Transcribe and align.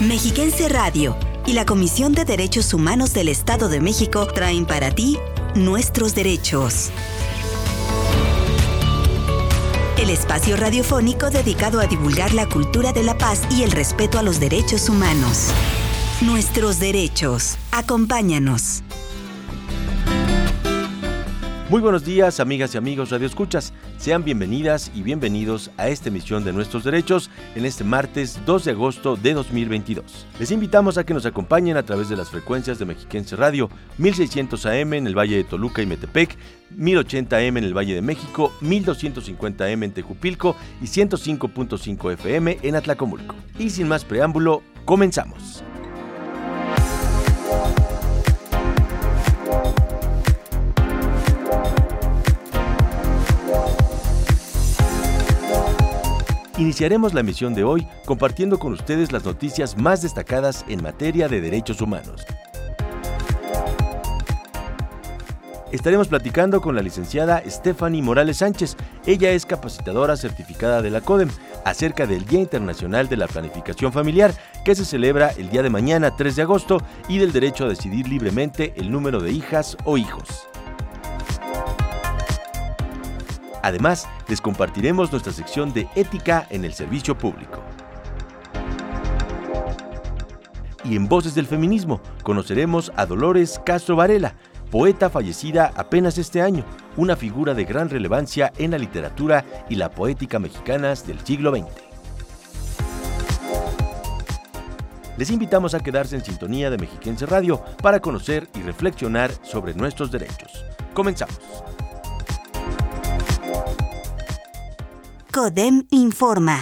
Mexiquense 0.00 0.66
Radio 0.70 1.14
y 1.46 1.52
la 1.52 1.66
Comisión 1.66 2.14
de 2.14 2.24
Derechos 2.24 2.72
Humanos 2.72 3.12
del 3.12 3.28
Estado 3.28 3.68
de 3.68 3.80
México 3.80 4.26
traen 4.26 4.64
para 4.64 4.90
ti 4.90 5.18
nuestros 5.54 6.14
derechos. 6.14 6.90
El 9.98 10.08
espacio 10.08 10.56
radiofónico 10.56 11.28
dedicado 11.28 11.80
a 11.80 11.86
divulgar 11.86 12.32
la 12.32 12.48
cultura 12.48 12.94
de 12.94 13.02
la 13.02 13.18
paz 13.18 13.42
y 13.50 13.62
el 13.62 13.72
respeto 13.72 14.18
a 14.18 14.22
los 14.22 14.40
derechos 14.40 14.88
humanos. 14.88 15.52
Nuestros 16.22 16.80
derechos. 16.80 17.58
Acompáñanos. 17.70 18.82
Muy 21.68 21.82
buenos 21.82 22.06
días, 22.06 22.40
amigas 22.40 22.74
y 22.74 22.78
amigos 22.78 23.10
Radio 23.10 23.26
Escuchas. 23.26 23.74
Sean 24.00 24.24
bienvenidas 24.24 24.90
y 24.94 25.02
bienvenidos 25.02 25.70
a 25.76 25.88
esta 25.88 26.08
emisión 26.08 26.42
de 26.42 26.54
Nuestros 26.54 26.84
Derechos 26.84 27.28
en 27.54 27.66
este 27.66 27.84
martes 27.84 28.40
2 28.46 28.64
de 28.64 28.70
agosto 28.70 29.14
de 29.16 29.34
2022. 29.34 30.26
Les 30.38 30.50
invitamos 30.50 30.96
a 30.96 31.04
que 31.04 31.12
nos 31.12 31.26
acompañen 31.26 31.76
a 31.76 31.82
través 31.82 32.08
de 32.08 32.16
las 32.16 32.30
frecuencias 32.30 32.78
de 32.78 32.86
Mexiquense 32.86 33.36
Radio 33.36 33.68
1600 33.98 34.64
AM 34.64 34.94
en 34.94 35.06
el 35.06 35.18
Valle 35.18 35.36
de 35.36 35.44
Toluca 35.44 35.82
y 35.82 35.86
Metepec, 35.86 36.34
1080 36.70 37.36
AM 37.36 37.58
en 37.58 37.64
el 37.64 37.76
Valle 37.76 37.94
de 37.94 38.00
México, 38.00 38.54
1250 38.62 39.66
AM 39.66 39.82
en 39.82 39.92
Tejupilco 39.92 40.56
y 40.80 40.86
105.5 40.86 42.12
FM 42.14 42.58
en 42.62 42.76
Atlacomulco. 42.76 43.34
Y 43.58 43.68
sin 43.68 43.86
más 43.86 44.06
preámbulo, 44.06 44.62
comenzamos. 44.86 45.62
Iniciaremos 56.60 57.14
la 57.14 57.20
emisión 57.20 57.54
de 57.54 57.64
hoy 57.64 57.88
compartiendo 58.04 58.58
con 58.58 58.74
ustedes 58.74 59.12
las 59.12 59.24
noticias 59.24 59.78
más 59.78 60.02
destacadas 60.02 60.66
en 60.68 60.82
materia 60.82 61.26
de 61.26 61.40
derechos 61.40 61.80
humanos. 61.80 62.26
Estaremos 65.72 66.08
platicando 66.08 66.60
con 66.60 66.76
la 66.76 66.82
licenciada 66.82 67.42
Stephanie 67.46 68.02
Morales 68.02 68.36
Sánchez. 68.36 68.76
Ella 69.06 69.30
es 69.30 69.46
capacitadora 69.46 70.18
certificada 70.18 70.82
de 70.82 70.90
la 70.90 71.00
CODEM 71.00 71.30
acerca 71.64 72.06
del 72.06 72.26
Día 72.26 72.40
Internacional 72.40 73.08
de 73.08 73.16
la 73.16 73.26
Planificación 73.26 73.90
Familiar 73.90 74.34
que 74.62 74.74
se 74.74 74.84
celebra 74.84 75.30
el 75.38 75.48
día 75.48 75.62
de 75.62 75.70
mañana 75.70 76.14
3 76.14 76.36
de 76.36 76.42
agosto 76.42 76.82
y 77.08 77.16
del 77.16 77.32
derecho 77.32 77.64
a 77.64 77.68
decidir 77.70 78.06
libremente 78.06 78.74
el 78.76 78.90
número 78.90 79.20
de 79.20 79.32
hijas 79.32 79.78
o 79.84 79.96
hijos. 79.96 80.49
Además, 83.62 84.08
les 84.28 84.40
compartiremos 84.40 85.10
nuestra 85.12 85.32
sección 85.32 85.72
de 85.72 85.88
ética 85.94 86.46
en 86.50 86.64
el 86.64 86.72
servicio 86.72 87.16
público. 87.16 87.62
Y 90.84 90.96
en 90.96 91.08
Voces 91.08 91.34
del 91.34 91.46
Feminismo 91.46 92.00
conoceremos 92.22 92.90
a 92.96 93.06
Dolores 93.06 93.60
Castro 93.64 93.96
Varela, 93.96 94.34
poeta 94.70 95.10
fallecida 95.10 95.72
apenas 95.76 96.16
este 96.16 96.40
año, 96.40 96.64
una 96.96 97.16
figura 97.16 97.54
de 97.54 97.64
gran 97.64 97.90
relevancia 97.90 98.52
en 98.56 98.70
la 98.70 98.78
literatura 98.78 99.44
y 99.68 99.74
la 99.74 99.90
poética 99.90 100.38
mexicanas 100.38 101.06
del 101.06 101.20
siglo 101.20 101.50
XX. 101.50 101.90
Les 105.18 105.30
invitamos 105.30 105.74
a 105.74 105.80
quedarse 105.80 106.16
en 106.16 106.24
sintonía 106.24 106.70
de 106.70 106.78
Mexiquense 106.78 107.26
Radio 107.26 107.62
para 107.82 108.00
conocer 108.00 108.48
y 108.54 108.62
reflexionar 108.62 109.30
sobre 109.42 109.74
nuestros 109.74 110.10
derechos. 110.10 110.64
Comenzamos. 110.94 111.38
CODEM 115.32 115.86
informa. 115.90 116.58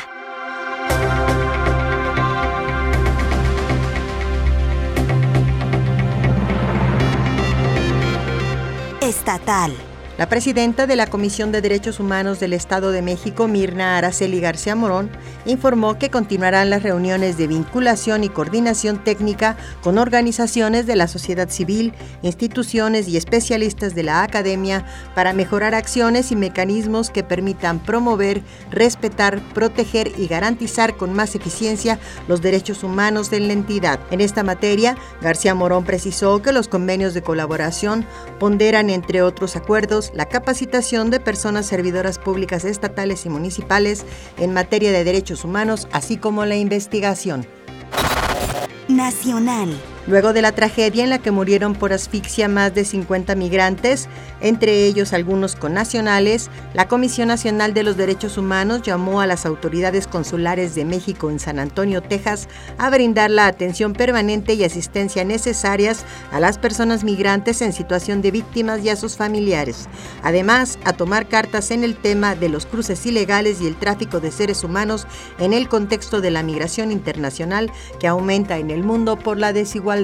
Estatal. 9.01 9.88
La 10.19 10.29
presidenta 10.29 10.89
de 10.89 10.97
la 10.97 11.07
Comisión 11.07 11.53
de 11.53 11.61
Derechos 11.61 12.01
Humanos 12.01 12.41
del 12.41 12.53
Estado 12.53 12.91
de 12.91 13.03
México, 13.03 13.47
Mirna 13.47 13.97
Araceli 13.97 14.41
García 14.41 14.75
Morón, 14.75 15.11
informó 15.47 15.97
que 15.97 16.11
continuarán 16.11 16.71
las 16.71 16.83
reuniones 16.83 17.39
de 17.39 17.47
vinculación 17.47 18.25
y 18.25 18.29
coordinación 18.29 19.05
técnica 19.05 19.57
con 19.81 19.97
organizaciones 19.97 20.87
de 20.87 20.97
la 20.97 21.07
sociedad 21.07 21.49
civil, 21.51 21.93
instituciones 22.23 23.07
y 23.07 23.17
especialistas 23.17 23.95
de 23.95 24.03
la 24.03 24.25
academia 24.25 24.85
para 25.15 25.33
mejorar 25.33 25.77
acciones 25.77 26.33
y 26.33 26.37
mecanismos 26.37 27.11
que 27.11 27.23
permitan 27.23 27.79
promover, 27.79 28.43
respetar, 28.73 29.39
proteger 29.55 30.11
y 30.19 30.27
garantizar 30.27 30.97
con 30.97 31.15
más 31.15 31.37
eficiencia 31.37 32.01
los 32.27 32.43
derechos 32.43 32.83
humanos 32.83 33.31
de 33.31 33.39
la 33.39 33.53
entidad. 33.53 34.01
En 34.11 34.21
esta 34.21 34.43
materia, 34.43 34.97
García 35.23 35.55
Morón 35.55 35.85
precisó 35.85 36.43
que 36.43 36.51
los 36.51 36.67
convenios 36.67 37.15
de 37.15 37.23
colaboración 37.23 38.05
ponderan, 38.41 38.91
entre 38.91 39.23
otros 39.23 39.55
acuerdos, 39.55 40.08
la 40.15 40.27
capacitación 40.27 41.11
de 41.11 41.21
personas 41.21 41.67
servidoras 41.67 42.19
públicas 42.19 42.65
estatales 42.65 43.27
y 43.27 43.29
municipales 43.29 44.05
en 44.39 44.53
materia 44.53 44.93
de 44.93 45.05
derechos 45.05 45.45
humanos, 45.45 45.89
así 45.93 46.17
como 46.17 46.45
la 46.45 46.57
investigación. 46.57 47.47
Nacional. 48.89 49.69
Luego 50.09 50.33
de 50.33 50.41
la 50.41 50.53
tragedia 50.53 51.05
en 51.05 51.11
la 51.11 51.19
que 51.19 51.31
murieron 51.31 51.75
por 51.75 51.93
asfixia 51.93 52.49
más 52.49 52.75
de 52.75 52.87
50 52.87 53.35
migrantes, 53.35 54.09
entre 54.41 54.87
ellos 54.87 55.13
algunos 55.13 55.55
connacionales, 55.55 56.49
la 56.73 56.89
Comisión 56.89 57.29
Nacional 57.29 57.75
de 57.75 57.83
los 57.83 57.99
Derechos 57.99 58.39
Humanos 58.39 58.81
llamó 58.81 59.21
a 59.21 59.27
las 59.27 59.45
autoridades 59.45 60.07
consulares 60.07 60.75
de 60.75 60.87
México 60.87 61.29
en 61.31 61.39
San 61.39 61.59
Antonio, 61.59 62.01
Texas, 62.01 62.49
a 62.79 62.89
brindar 62.89 63.31
la 63.31 63.49
atención 63.49 63.93
permanente 63.93 64.55
y 64.55 64.65
asistencia 64.65 65.25
necesarias 65.25 66.07
a 66.33 66.41
las 66.41 66.57
personas 66.57 67.05
migrantes 67.05 67.61
en 67.61 67.75
situación 67.75 68.23
de 68.23 68.31
víctimas 68.31 68.83
y 68.83 68.89
a 68.89 68.97
sus 68.97 69.15
familiares. 69.15 69.91
Además, 70.23 70.79
a 70.85 70.95
tomar 70.95 71.29
cartas 71.29 71.71
en 71.71 71.85
el 71.85 71.95
tema 71.95 72.35
de 72.35 72.49
los 72.49 72.65
cruces 72.65 73.05
ilegales 73.05 73.61
y 73.61 73.67
el 73.67 73.77
tráfico 73.77 74.21
de 74.21 74.33
seres 74.33 74.65
humanos 74.65 75.07
en 75.39 75.53
el 75.53 75.69
contexto 75.69 76.23
de 76.23 76.31
la 76.31 76.43
migración 76.43 76.93
internacional 76.93 77.71
que 78.01 78.09
aumenta 78.09 78.57
en 78.57 78.71
el 78.71 78.83
mundo 78.83 79.19
por 79.19 79.37
la 79.37 79.53
desigualdad 79.53 79.98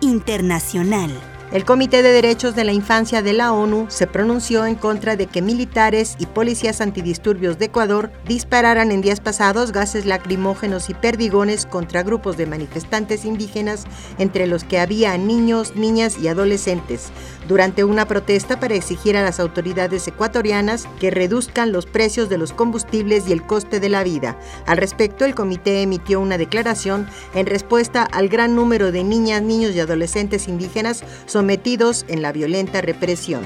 Internacional. 0.00 1.10
El 1.52 1.64
Comité 1.64 2.02
de 2.02 2.10
Derechos 2.10 2.56
de 2.56 2.64
la 2.64 2.72
Infancia 2.72 3.22
de 3.22 3.32
la 3.32 3.52
ONU 3.52 3.86
se 3.88 4.08
pronunció 4.08 4.66
en 4.66 4.74
contra 4.74 5.14
de 5.14 5.26
que 5.26 5.42
militares 5.42 6.16
y 6.18 6.26
policías 6.26 6.80
antidisturbios 6.80 7.56
de 7.58 7.66
Ecuador 7.66 8.10
dispararan 8.26 8.90
en 8.90 9.00
días 9.00 9.20
pasados 9.20 9.70
gases 9.70 10.06
lacrimógenos 10.06 10.90
y 10.90 10.94
perdigones 10.94 11.64
contra 11.64 12.02
grupos 12.02 12.36
de 12.36 12.46
manifestantes 12.46 13.24
indígenas, 13.24 13.84
entre 14.18 14.48
los 14.48 14.64
que 14.64 14.80
había 14.80 15.16
niños, 15.18 15.76
niñas 15.76 16.18
y 16.18 16.26
adolescentes, 16.26 17.10
durante 17.48 17.84
una 17.84 18.06
protesta 18.06 18.60
para 18.60 18.74
exigir 18.74 19.16
a 19.16 19.22
las 19.22 19.40
autoridades 19.40 20.06
ecuatorianas 20.08 20.88
que 20.98 21.10
reduzcan 21.10 21.72
los 21.72 21.86
precios 21.86 22.28
de 22.28 22.38
los 22.38 22.52
combustibles 22.52 23.28
y 23.28 23.32
el 23.32 23.42
coste 23.42 23.80
de 23.80 23.88
la 23.88 24.02
vida. 24.02 24.38
Al 24.66 24.76
respecto, 24.76 25.24
el 25.24 25.34
comité 25.34 25.82
emitió 25.82 26.20
una 26.20 26.38
declaración 26.38 27.06
en 27.34 27.46
respuesta 27.46 28.02
al 28.02 28.28
gran 28.28 28.54
número 28.54 28.92
de 28.92 29.04
niñas, 29.04 29.42
niños 29.42 29.74
y 29.74 29.80
adolescentes 29.80 30.48
indígenas 30.48 31.04
sometidos 31.26 32.04
en 32.08 32.22
la 32.22 32.32
violenta 32.32 32.80
represión. 32.80 33.42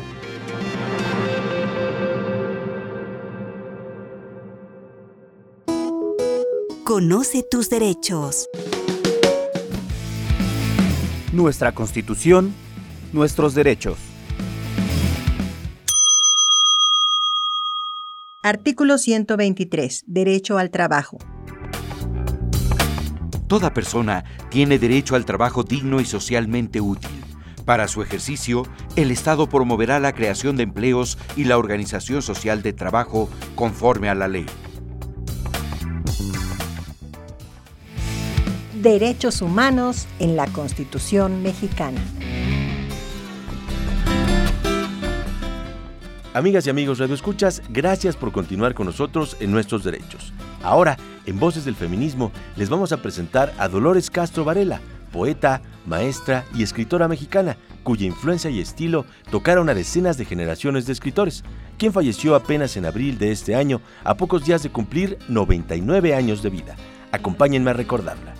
Conoce 6.85 7.45
tus 7.49 7.71
derechos. 7.71 8.49
Nuestra 11.33 11.73
Constitución, 11.73 12.53
nuestros 13.13 13.55
derechos. 13.55 13.99
Artículo 18.43 18.97
123. 18.97 20.05
Derecho 20.07 20.57
al 20.57 20.71
trabajo. 20.71 21.19
Toda 23.49 23.75
persona 23.75 24.25
tiene 24.49 24.79
derecho 24.79 25.17
al 25.17 25.25
trabajo 25.25 25.63
digno 25.63 26.01
y 26.01 26.05
socialmente 26.05 26.81
útil. 26.81 27.11
Para 27.65 27.87
su 27.89 28.03
ejercicio, 28.03 28.63
el 28.97 29.11
Estado 29.11 29.49
promoverá 29.49 30.01
la 30.01 30.15
creación 30.15 30.57
de 30.57 30.63
empleos 30.63 31.19
y 31.37 31.45
la 31.45 31.59
organización 31.59 32.23
social 32.23 32.63
de 32.63 32.73
trabajo 32.73 33.29
conforme 33.55 34.09
a 34.09 34.15
la 34.15 34.29
ley. 34.29 34.47
Derechos 38.81 39.43
humanos 39.43 40.07
en 40.19 40.37
la 40.37 40.47
Constitución 40.47 41.43
mexicana. 41.43 42.01
Amigas 46.33 46.65
y 46.65 46.71
amigos 46.71 47.01
Radio 47.01 47.17
Escuchas, 47.17 47.61
gracias 47.71 48.15
por 48.15 48.31
continuar 48.31 48.73
con 48.73 48.87
nosotros 48.87 49.37
en 49.41 49.51
nuestros 49.51 49.83
derechos. 49.83 50.33
Ahora, 50.63 50.97
en 51.27 51.41
Voces 51.41 51.65
del 51.65 51.75
Feminismo, 51.75 52.31
les 52.55 52.71
vamos 52.71 52.93
a 52.93 53.03
presentar 53.03 53.53
a 53.59 53.67
Dolores 53.67 54.11
Castro 54.11 54.45
Varela, 54.45 54.81
poeta, 55.13 55.61
maestra 55.87 56.45
y 56.55 56.63
escritora 56.63 57.09
mexicana, 57.09 57.57
cuya 57.83 58.07
influencia 58.07 58.49
y 58.49 58.61
estilo 58.61 59.07
tocaron 59.33 59.69
a 59.69 59.75
decenas 59.75 60.19
de 60.19 60.25
generaciones 60.25 60.87
de 60.87 60.93
escritores, 60.93 61.43
quien 61.79 61.93
falleció 61.93 62.37
apenas 62.37 62.77
en 62.77 62.87
abril 62.87 63.19
de 63.19 63.33
este 63.33 63.57
año, 63.57 63.81
a 64.05 64.15
pocos 64.15 64.45
días 64.45 64.63
de 64.63 64.71
cumplir 64.71 65.19
99 65.27 66.15
años 66.15 66.45
de 66.45 66.51
vida. 66.51 66.77
Acompáñenme 67.11 67.71
a 67.71 67.75
recordarla. 67.75 68.40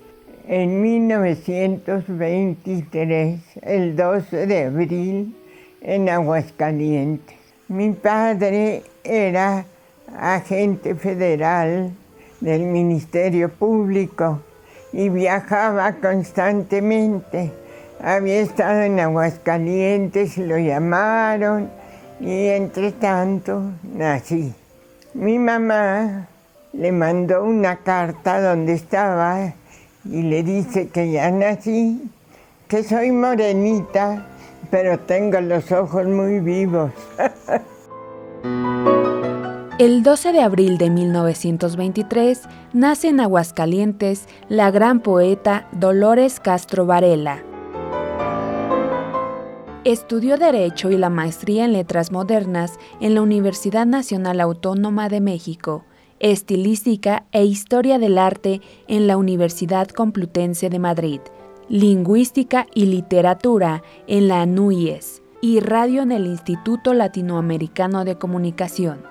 en 0.51 0.81
1923, 0.81 3.39
el 3.61 3.95
12 3.95 4.47
de 4.47 4.65
abril, 4.65 5.33
en 5.79 6.09
Aguascalientes. 6.09 7.37
Mi 7.69 7.91
padre 7.91 8.83
era 9.05 9.63
agente 10.13 10.95
federal 10.95 11.93
del 12.41 12.63
Ministerio 12.63 13.47
Público 13.47 14.41
y 14.91 15.07
viajaba 15.07 15.93
constantemente. 15.93 17.53
Había 18.03 18.41
estado 18.41 18.81
en 18.81 18.99
Aguascalientes, 18.99 20.37
lo 20.37 20.57
llamaron 20.57 21.69
y 22.19 22.47
entre 22.47 22.91
tanto 22.91 23.71
nací. 23.95 24.53
Mi 25.13 25.39
mamá 25.39 26.27
le 26.73 26.91
mandó 26.91 27.45
una 27.45 27.77
carta 27.77 28.41
donde 28.41 28.73
estaba 28.73 29.53
y 30.05 30.21
le 30.23 30.43
dice 30.43 30.89
que 30.89 31.11
ya 31.11 31.29
nací, 31.31 32.09
que 32.67 32.83
soy 32.83 33.11
morenita, 33.11 34.27
pero 34.69 34.99
tengo 34.99 35.39
los 35.41 35.71
ojos 35.71 36.05
muy 36.05 36.39
vivos. 36.39 36.91
El 39.77 40.03
12 40.03 40.31
de 40.31 40.41
abril 40.41 40.77
de 40.77 40.91
1923 40.91 42.41
nace 42.73 43.07
en 43.07 43.19
Aguascalientes 43.19 44.27
la 44.47 44.69
gran 44.69 44.99
poeta 44.99 45.67
Dolores 45.71 46.39
Castro 46.39 46.85
Varela. 46.85 47.43
Estudió 49.83 50.37
Derecho 50.37 50.91
y 50.91 50.97
la 50.97 51.09
maestría 51.09 51.65
en 51.65 51.73
Letras 51.73 52.11
Modernas 52.11 52.77
en 52.99 53.15
la 53.15 53.23
Universidad 53.23 53.87
Nacional 53.87 54.39
Autónoma 54.39 55.09
de 55.09 55.19
México 55.19 55.83
Estilística 56.21 57.25
e 57.31 57.45
Historia 57.45 57.97
del 57.97 58.19
Arte 58.19 58.61
en 58.87 59.07
la 59.07 59.17
Universidad 59.17 59.87
Complutense 59.87 60.69
de 60.69 60.77
Madrid, 60.77 61.19
Lingüística 61.67 62.67
y 62.75 62.85
Literatura 62.85 63.81
en 64.05 64.27
la 64.27 64.43
ANUIES 64.43 65.23
y 65.41 65.61
Radio 65.61 66.03
en 66.03 66.11
el 66.11 66.27
Instituto 66.27 66.93
Latinoamericano 66.93 68.05
de 68.05 68.19
Comunicación. 68.19 69.01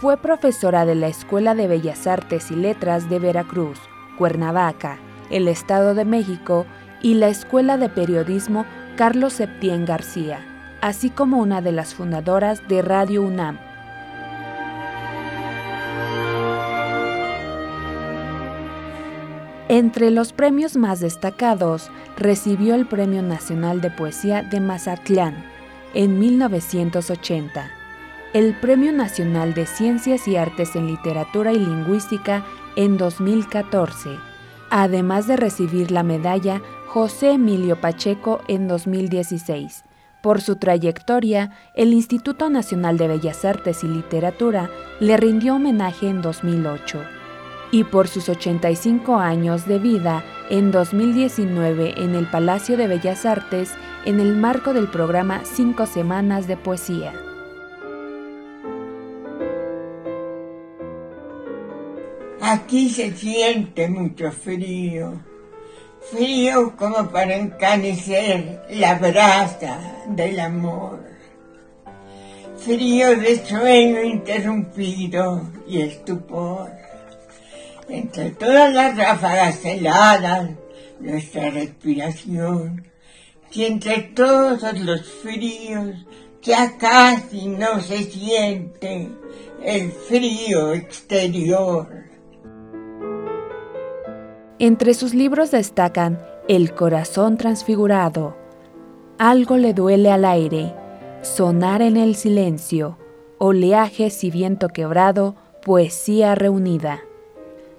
Fue 0.00 0.16
profesora 0.16 0.86
de 0.86 0.94
la 0.94 1.08
Escuela 1.08 1.54
de 1.54 1.68
Bellas 1.68 2.06
Artes 2.06 2.50
y 2.50 2.56
Letras 2.56 3.10
de 3.10 3.18
Veracruz, 3.18 3.78
Cuernavaca, 4.16 4.98
el 5.28 5.46
Estado 5.46 5.94
de 5.94 6.06
México 6.06 6.64
y 7.02 7.14
la 7.14 7.28
Escuela 7.28 7.76
de 7.76 7.90
Periodismo 7.90 8.64
Carlos 8.96 9.34
Septién 9.34 9.84
García 9.84 10.46
así 10.80 11.10
como 11.10 11.38
una 11.38 11.60
de 11.60 11.72
las 11.72 11.94
fundadoras 11.94 12.66
de 12.68 12.82
Radio 12.82 13.22
UNAM. 13.22 13.58
Entre 19.68 20.10
los 20.10 20.32
premios 20.32 20.76
más 20.76 20.98
destacados, 20.98 21.90
recibió 22.16 22.74
el 22.74 22.86
Premio 22.86 23.22
Nacional 23.22 23.80
de 23.80 23.90
Poesía 23.90 24.42
de 24.42 24.58
Mazatlán 24.58 25.44
en 25.94 26.18
1980, 26.18 27.70
el 28.32 28.58
Premio 28.58 28.92
Nacional 28.92 29.54
de 29.54 29.66
Ciencias 29.66 30.26
y 30.26 30.36
Artes 30.36 30.74
en 30.74 30.88
Literatura 30.88 31.52
y 31.52 31.58
Lingüística 31.58 32.44
en 32.74 32.96
2014, 32.96 34.10
además 34.70 35.28
de 35.28 35.36
recibir 35.36 35.92
la 35.92 36.02
medalla 36.02 36.60
José 36.88 37.32
Emilio 37.32 37.80
Pacheco 37.80 38.40
en 38.48 38.66
2016 38.66 39.84
por 40.22 40.40
su 40.40 40.56
trayectoria, 40.56 41.50
el 41.74 41.92
Instituto 41.92 42.50
Nacional 42.50 42.98
de 42.98 43.08
Bellas 43.08 43.44
Artes 43.44 43.84
y 43.84 43.88
Literatura 43.88 44.70
le 45.00 45.16
rindió 45.16 45.56
homenaje 45.56 46.08
en 46.08 46.22
2008 46.22 46.98
y 47.72 47.84
por 47.84 48.08
sus 48.08 48.28
85 48.28 49.16
años 49.16 49.66
de 49.66 49.78
vida 49.78 50.24
en 50.50 50.70
2019 50.72 52.02
en 52.02 52.14
el 52.14 52.26
Palacio 52.26 52.76
de 52.76 52.88
Bellas 52.88 53.24
Artes 53.24 53.72
en 54.04 54.20
el 54.20 54.36
marco 54.36 54.72
del 54.72 54.88
programa 54.88 55.42
Cinco 55.44 55.86
Semanas 55.86 56.46
de 56.46 56.56
Poesía. 56.56 57.12
Aquí 62.40 62.88
se 62.90 63.12
siente 63.12 63.88
mucho 63.88 64.32
frío 64.32 65.29
frío 66.00 66.74
como 66.76 67.10
para 67.10 67.36
encanecer 67.36 68.62
la 68.70 68.94
brasa 68.94 69.78
del 70.08 70.40
amor, 70.40 71.04
frío 72.56 73.16
de 73.16 73.44
sueño 73.44 74.02
interrumpido 74.02 75.50
y 75.68 75.82
estupor. 75.82 76.70
Entre 77.88 78.30
todas 78.30 78.72
las 78.72 78.96
ráfagas 78.96 79.64
heladas, 79.64 80.50
nuestra 81.00 81.50
respiración, 81.50 82.86
y 83.52 83.64
entre 83.64 84.02
todos 84.14 84.78
los 84.80 85.10
fríos, 85.22 86.06
ya 86.42 86.78
casi 86.78 87.48
no 87.48 87.80
se 87.80 88.04
siente 88.04 89.08
el 89.62 89.90
frío 89.90 90.72
exterior 90.72 92.09
entre 94.60 94.92
sus 94.92 95.14
libros 95.14 95.50
destacan 95.50 96.20
El 96.46 96.74
corazón 96.74 97.38
transfigurado, 97.38 98.36
Algo 99.18 99.56
le 99.56 99.72
duele 99.72 100.12
al 100.12 100.26
aire, 100.26 100.74
Sonar 101.22 101.80
en 101.80 101.96
el 101.96 102.14
silencio, 102.14 102.98
Oleajes 103.38 104.22
y 104.22 104.30
viento 104.30 104.68
quebrado, 104.68 105.34
Poesía 105.64 106.34
reunida. 106.34 107.00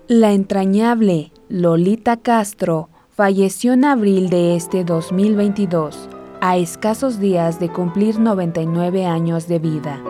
La 0.07 0.33
entrañable 0.33 1.31
Lolita 1.49 2.17
Castro 2.17 2.89
falleció 3.09 3.73
en 3.73 3.85
abril 3.85 4.31
de 4.31 4.55
este 4.55 4.83
2022, 4.83 6.09
a 6.41 6.57
escasos 6.57 7.19
días 7.19 7.59
de 7.59 7.69
cumplir 7.69 8.19
99 8.19 9.05
años 9.05 9.47
de 9.47 9.59
vida. 9.59 10.01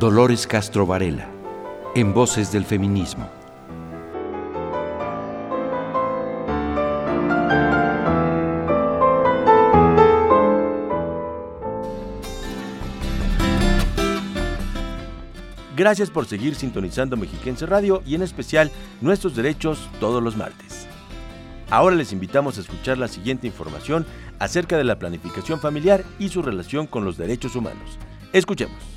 Dolores 0.00 0.48
Castro 0.48 0.84
Varela 0.86 1.31
en 1.94 2.14
Voces 2.14 2.50
del 2.50 2.64
Feminismo. 2.64 3.28
Gracias 15.76 16.10
por 16.10 16.26
seguir 16.26 16.54
sintonizando 16.54 17.16
Mexiquense 17.16 17.66
Radio 17.66 18.02
y 18.06 18.14
en 18.14 18.22
especial 18.22 18.70
nuestros 19.00 19.34
derechos 19.34 19.90
todos 20.00 20.22
los 20.22 20.36
martes. 20.36 20.86
Ahora 21.70 21.96
les 21.96 22.12
invitamos 22.12 22.56
a 22.56 22.60
escuchar 22.60 22.98
la 22.98 23.08
siguiente 23.08 23.46
información 23.46 24.06
acerca 24.38 24.78
de 24.78 24.84
la 24.84 24.98
planificación 24.98 25.60
familiar 25.60 26.04
y 26.18 26.28
su 26.28 26.40
relación 26.40 26.86
con 26.86 27.04
los 27.04 27.16
derechos 27.16 27.56
humanos. 27.56 27.98
Escuchemos. 28.32 28.91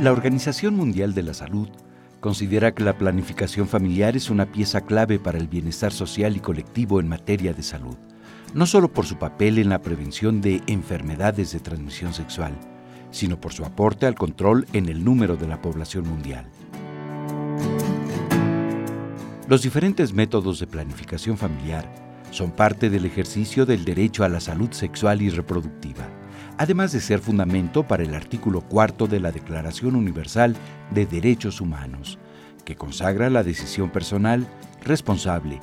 La 0.00 0.12
Organización 0.12 0.76
Mundial 0.76 1.12
de 1.12 1.22
la 1.22 1.34
Salud 1.34 1.68
considera 2.20 2.72
que 2.74 2.82
la 2.82 2.96
planificación 2.96 3.68
familiar 3.68 4.16
es 4.16 4.30
una 4.30 4.46
pieza 4.46 4.80
clave 4.80 5.18
para 5.18 5.36
el 5.36 5.46
bienestar 5.46 5.92
social 5.92 6.34
y 6.38 6.40
colectivo 6.40 7.00
en 7.00 7.08
materia 7.08 7.52
de 7.52 7.62
salud, 7.62 7.98
no 8.54 8.64
solo 8.64 8.90
por 8.90 9.04
su 9.04 9.18
papel 9.18 9.58
en 9.58 9.68
la 9.68 9.82
prevención 9.82 10.40
de 10.40 10.62
enfermedades 10.68 11.52
de 11.52 11.60
transmisión 11.60 12.14
sexual, 12.14 12.54
sino 13.10 13.38
por 13.38 13.52
su 13.52 13.62
aporte 13.62 14.06
al 14.06 14.14
control 14.14 14.66
en 14.72 14.88
el 14.88 15.04
número 15.04 15.36
de 15.36 15.48
la 15.48 15.60
población 15.60 16.08
mundial. 16.08 16.46
Los 19.48 19.60
diferentes 19.60 20.14
métodos 20.14 20.60
de 20.60 20.66
planificación 20.66 21.36
familiar 21.36 21.84
son 22.30 22.52
parte 22.52 22.88
del 22.88 23.04
ejercicio 23.04 23.66
del 23.66 23.84
derecho 23.84 24.24
a 24.24 24.30
la 24.30 24.40
salud 24.40 24.70
sexual 24.72 25.20
y 25.20 25.28
reproductiva 25.28 26.19
además 26.60 26.92
de 26.92 27.00
ser 27.00 27.20
fundamento 27.20 27.84
para 27.84 28.02
el 28.02 28.14
artículo 28.14 28.60
cuarto 28.60 29.06
de 29.06 29.18
la 29.18 29.32
Declaración 29.32 29.96
Universal 29.96 30.54
de 30.90 31.06
Derechos 31.06 31.62
Humanos, 31.62 32.18
que 32.66 32.76
consagra 32.76 33.30
la 33.30 33.42
decisión 33.42 33.88
personal, 33.88 34.46
responsable, 34.82 35.58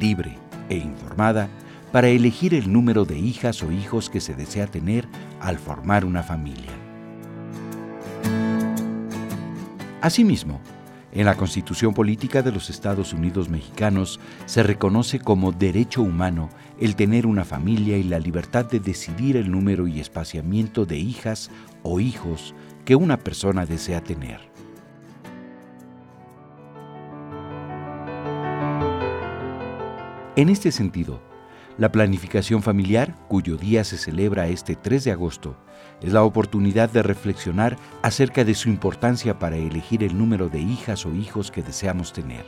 libre 0.00 0.36
e 0.68 0.76
informada 0.76 1.48
para 1.92 2.08
elegir 2.08 2.52
el 2.52 2.72
número 2.72 3.04
de 3.04 3.16
hijas 3.16 3.62
o 3.62 3.70
hijos 3.70 4.10
que 4.10 4.20
se 4.20 4.34
desea 4.34 4.66
tener 4.66 5.06
al 5.38 5.56
formar 5.56 6.04
una 6.04 6.24
familia. 6.24 6.72
Asimismo, 10.00 10.60
en 11.12 11.26
la 11.26 11.36
Constitución 11.36 11.94
Política 11.94 12.42
de 12.42 12.50
los 12.50 12.70
Estados 12.70 13.12
Unidos 13.12 13.48
Mexicanos 13.48 14.18
se 14.46 14.64
reconoce 14.64 15.20
como 15.20 15.52
derecho 15.52 16.02
humano 16.02 16.48
el 16.80 16.96
tener 16.96 17.26
una 17.26 17.44
familia 17.44 17.98
y 17.98 18.02
la 18.02 18.18
libertad 18.18 18.64
de 18.64 18.80
decidir 18.80 19.36
el 19.36 19.50
número 19.50 19.86
y 19.86 20.00
espaciamiento 20.00 20.86
de 20.86 20.96
hijas 20.96 21.50
o 21.82 22.00
hijos 22.00 22.54
que 22.84 22.96
una 22.96 23.18
persona 23.18 23.66
desea 23.66 24.02
tener. 24.02 24.40
En 30.36 30.48
este 30.48 30.72
sentido, 30.72 31.20
la 31.80 31.90
planificación 31.90 32.62
familiar, 32.62 33.14
cuyo 33.26 33.56
día 33.56 33.84
se 33.84 33.96
celebra 33.96 34.48
este 34.48 34.76
3 34.76 35.02
de 35.02 35.12
agosto, 35.12 35.56
es 36.02 36.12
la 36.12 36.22
oportunidad 36.24 36.90
de 36.90 37.02
reflexionar 37.02 37.78
acerca 38.02 38.44
de 38.44 38.54
su 38.54 38.68
importancia 38.68 39.38
para 39.38 39.56
elegir 39.56 40.04
el 40.04 40.18
número 40.18 40.50
de 40.50 40.60
hijas 40.60 41.06
o 41.06 41.14
hijos 41.14 41.50
que 41.50 41.62
deseamos 41.62 42.12
tener, 42.12 42.44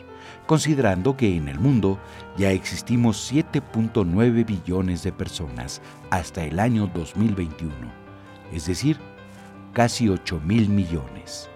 considerando 0.47 1.17
que 1.17 1.35
en 1.35 1.49
el 1.49 1.59
mundo 1.59 1.99
ya 2.37 2.51
existimos 2.51 3.33
7.9 3.33 4.45
billones 4.45 5.03
de 5.03 5.12
personas 5.12 5.81
hasta 6.11 6.45
el 6.45 6.61
año 6.61 6.91
2021, 6.95 7.73
es 8.53 8.67
decir, 8.67 8.99
casi 9.73 10.11
8 10.11 10.43
mil 10.45 10.69
millones. 10.69 11.49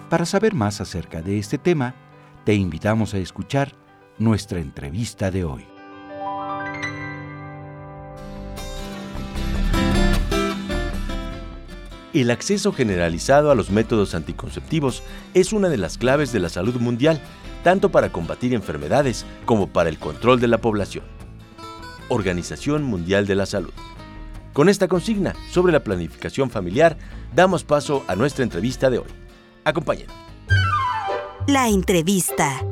Para 0.09 0.25
saber 0.25 0.53
más 0.53 0.79
acerca 0.79 1.21
de 1.21 1.37
este 1.37 1.57
tema, 1.57 1.93
te 2.45 2.53
invitamos 2.53 3.13
a 3.13 3.17
escuchar 3.17 3.73
nuestra 4.17 4.61
entrevista 4.61 5.31
de 5.31 5.43
hoy. 5.43 5.65
El 12.13 12.31
acceso 12.31 12.71
generalizado 12.71 13.51
a 13.51 13.55
los 13.55 13.69
métodos 13.69 14.15
anticonceptivos 14.15 15.03
es 15.33 15.51
una 15.51 15.67
de 15.67 15.77
las 15.77 15.97
claves 15.97 16.31
de 16.31 16.39
la 16.39 16.47
salud 16.47 16.75
mundial, 16.75 17.19
tanto 17.65 17.91
para 17.91 18.09
combatir 18.09 18.53
enfermedades 18.53 19.25
como 19.45 19.67
para 19.67 19.89
el 19.89 19.99
control 19.99 20.39
de 20.39 20.47
la 20.47 20.59
población. 20.59 21.03
Organización 22.07 22.83
Mundial 22.83 23.27
de 23.27 23.35
la 23.35 23.45
Salud. 23.45 23.73
Con 24.53 24.69
esta 24.69 24.87
consigna 24.87 25.35
sobre 25.51 25.73
la 25.73 25.83
planificación 25.83 26.49
familiar, 26.49 26.97
damos 27.35 27.65
paso 27.65 28.05
a 28.07 28.15
nuestra 28.15 28.45
entrevista 28.45 28.89
de 28.89 28.99
hoy. 28.99 29.26
Acompáñenos. 29.67 30.15
La 31.45 31.67
entrevista. 31.67 32.63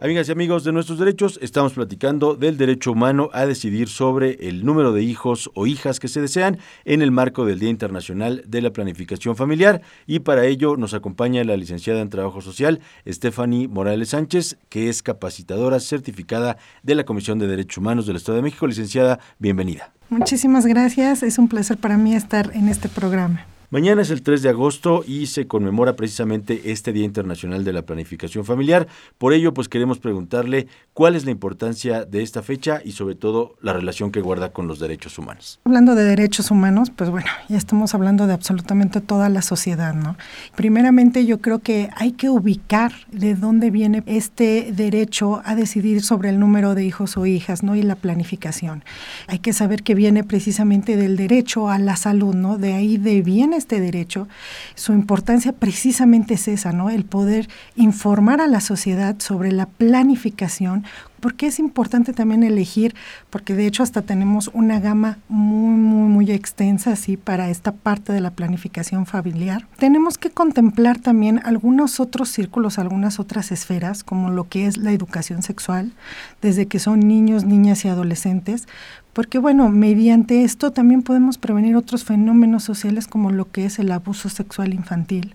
Amigas 0.00 0.30
y 0.30 0.32
amigos 0.32 0.64
de 0.64 0.72
nuestros 0.72 0.98
derechos, 0.98 1.38
estamos 1.42 1.74
platicando 1.74 2.36
del 2.36 2.56
derecho 2.56 2.92
humano 2.92 3.28
a 3.34 3.44
decidir 3.44 3.90
sobre 3.90 4.48
el 4.48 4.64
número 4.64 4.94
de 4.94 5.02
hijos 5.02 5.50
o 5.54 5.66
hijas 5.66 6.00
que 6.00 6.08
se 6.08 6.22
desean 6.22 6.58
en 6.86 7.02
el 7.02 7.10
marco 7.10 7.44
del 7.44 7.58
Día 7.58 7.68
Internacional 7.68 8.42
de 8.46 8.62
la 8.62 8.70
Planificación 8.70 9.36
Familiar 9.36 9.82
y 10.06 10.20
para 10.20 10.46
ello 10.46 10.78
nos 10.78 10.94
acompaña 10.94 11.44
la 11.44 11.58
licenciada 11.58 12.00
en 12.00 12.08
Trabajo 12.08 12.40
Social 12.40 12.80
Stephanie 13.06 13.68
Morales 13.68 14.08
Sánchez, 14.08 14.56
que 14.70 14.88
es 14.88 15.02
capacitadora 15.02 15.80
certificada 15.80 16.56
de 16.82 16.94
la 16.94 17.04
Comisión 17.04 17.38
de 17.38 17.46
Derechos 17.46 17.76
Humanos 17.76 18.06
del 18.06 18.16
Estado 18.16 18.36
de 18.36 18.42
México. 18.42 18.66
Licenciada, 18.66 19.20
bienvenida. 19.38 19.92
Muchísimas 20.08 20.64
gracias, 20.64 21.22
es 21.22 21.38
un 21.38 21.48
placer 21.48 21.76
para 21.76 21.98
mí 21.98 22.14
estar 22.14 22.50
en 22.54 22.68
este 22.68 22.88
programa. 22.88 23.51
Mañana 23.72 24.02
es 24.02 24.10
el 24.10 24.20
3 24.20 24.42
de 24.42 24.50
agosto 24.50 25.02
y 25.08 25.28
se 25.28 25.46
conmemora 25.46 25.96
precisamente 25.96 26.70
este 26.72 26.92
Día 26.92 27.06
Internacional 27.06 27.64
de 27.64 27.72
la 27.72 27.80
Planificación 27.80 28.44
Familiar. 28.44 28.86
Por 29.16 29.32
ello, 29.32 29.54
pues 29.54 29.70
queremos 29.70 29.98
preguntarle 29.98 30.66
cuál 30.92 31.16
es 31.16 31.24
la 31.24 31.30
importancia 31.30 32.04
de 32.04 32.22
esta 32.22 32.42
fecha 32.42 32.82
y 32.84 32.92
sobre 32.92 33.14
todo 33.14 33.54
la 33.62 33.72
relación 33.72 34.12
que 34.12 34.20
guarda 34.20 34.52
con 34.52 34.68
los 34.68 34.78
derechos 34.78 35.18
humanos. 35.18 35.58
Hablando 35.64 35.94
de 35.94 36.04
derechos 36.04 36.50
humanos, 36.50 36.90
pues 36.94 37.08
bueno, 37.08 37.28
ya 37.48 37.56
estamos 37.56 37.94
hablando 37.94 38.26
de 38.26 38.34
absolutamente 38.34 39.00
toda 39.00 39.30
la 39.30 39.40
sociedad, 39.40 39.94
¿no? 39.94 40.18
Primeramente, 40.54 41.24
yo 41.24 41.40
creo 41.40 41.60
que 41.60 41.88
hay 41.96 42.12
que 42.12 42.28
ubicar 42.28 42.92
de 43.10 43.34
dónde 43.34 43.70
viene 43.70 44.02
este 44.04 44.70
derecho 44.72 45.40
a 45.46 45.54
decidir 45.54 46.02
sobre 46.02 46.28
el 46.28 46.38
número 46.38 46.74
de 46.74 46.84
hijos 46.84 47.16
o 47.16 47.24
hijas, 47.24 47.62
¿no? 47.62 47.74
Y 47.74 47.80
la 47.80 47.96
planificación. 47.96 48.84
Hay 49.28 49.38
que 49.38 49.54
saber 49.54 49.82
que 49.82 49.94
viene 49.94 50.24
precisamente 50.24 50.98
del 50.98 51.16
derecho 51.16 51.70
a 51.70 51.78
la 51.78 51.96
salud, 51.96 52.34
¿no? 52.34 52.58
De 52.58 52.74
ahí 52.74 52.98
de 52.98 53.22
viene 53.22 53.61
este 53.62 53.80
derecho, 53.80 54.28
su 54.74 54.92
importancia 54.92 55.52
precisamente 55.52 56.34
es 56.34 56.48
esa, 56.48 56.72
¿no? 56.72 56.90
El 56.90 57.04
poder 57.04 57.48
informar 57.76 58.40
a 58.40 58.46
la 58.48 58.60
sociedad 58.60 59.16
sobre 59.18 59.52
la 59.52 59.66
planificación, 59.66 60.84
porque 61.20 61.46
es 61.46 61.60
importante 61.60 62.12
también 62.12 62.42
elegir, 62.42 62.96
porque 63.30 63.54
de 63.54 63.66
hecho 63.66 63.84
hasta 63.84 64.02
tenemos 64.02 64.50
una 64.52 64.80
gama 64.80 65.18
muy, 65.28 65.76
muy, 65.76 66.08
muy 66.08 66.32
extensa 66.32 66.92
así 66.92 67.16
para 67.16 67.48
esta 67.48 67.70
parte 67.70 68.12
de 68.12 68.20
la 68.20 68.32
planificación 68.32 69.06
familiar. 69.06 69.68
Tenemos 69.78 70.18
que 70.18 70.30
contemplar 70.30 70.98
también 70.98 71.40
algunos 71.44 72.00
otros 72.00 72.28
círculos, 72.28 72.80
algunas 72.80 73.20
otras 73.20 73.52
esferas, 73.52 74.02
como 74.02 74.30
lo 74.30 74.48
que 74.48 74.66
es 74.66 74.76
la 74.76 74.90
educación 74.90 75.42
sexual, 75.42 75.92
desde 76.40 76.66
que 76.66 76.80
son 76.80 76.98
niños, 76.98 77.44
niñas 77.44 77.84
y 77.84 77.88
adolescentes, 77.88 78.66
porque 79.12 79.38
bueno, 79.38 79.68
mediante 79.68 80.44
esto 80.44 80.72
también 80.72 81.02
podemos 81.02 81.38
prevenir 81.38 81.76
otros 81.76 82.04
fenómenos 82.04 82.64
sociales 82.64 83.06
como 83.06 83.30
lo 83.30 83.50
que 83.50 83.66
es 83.66 83.78
el 83.78 83.92
abuso 83.92 84.28
sexual 84.28 84.72
infantil, 84.72 85.34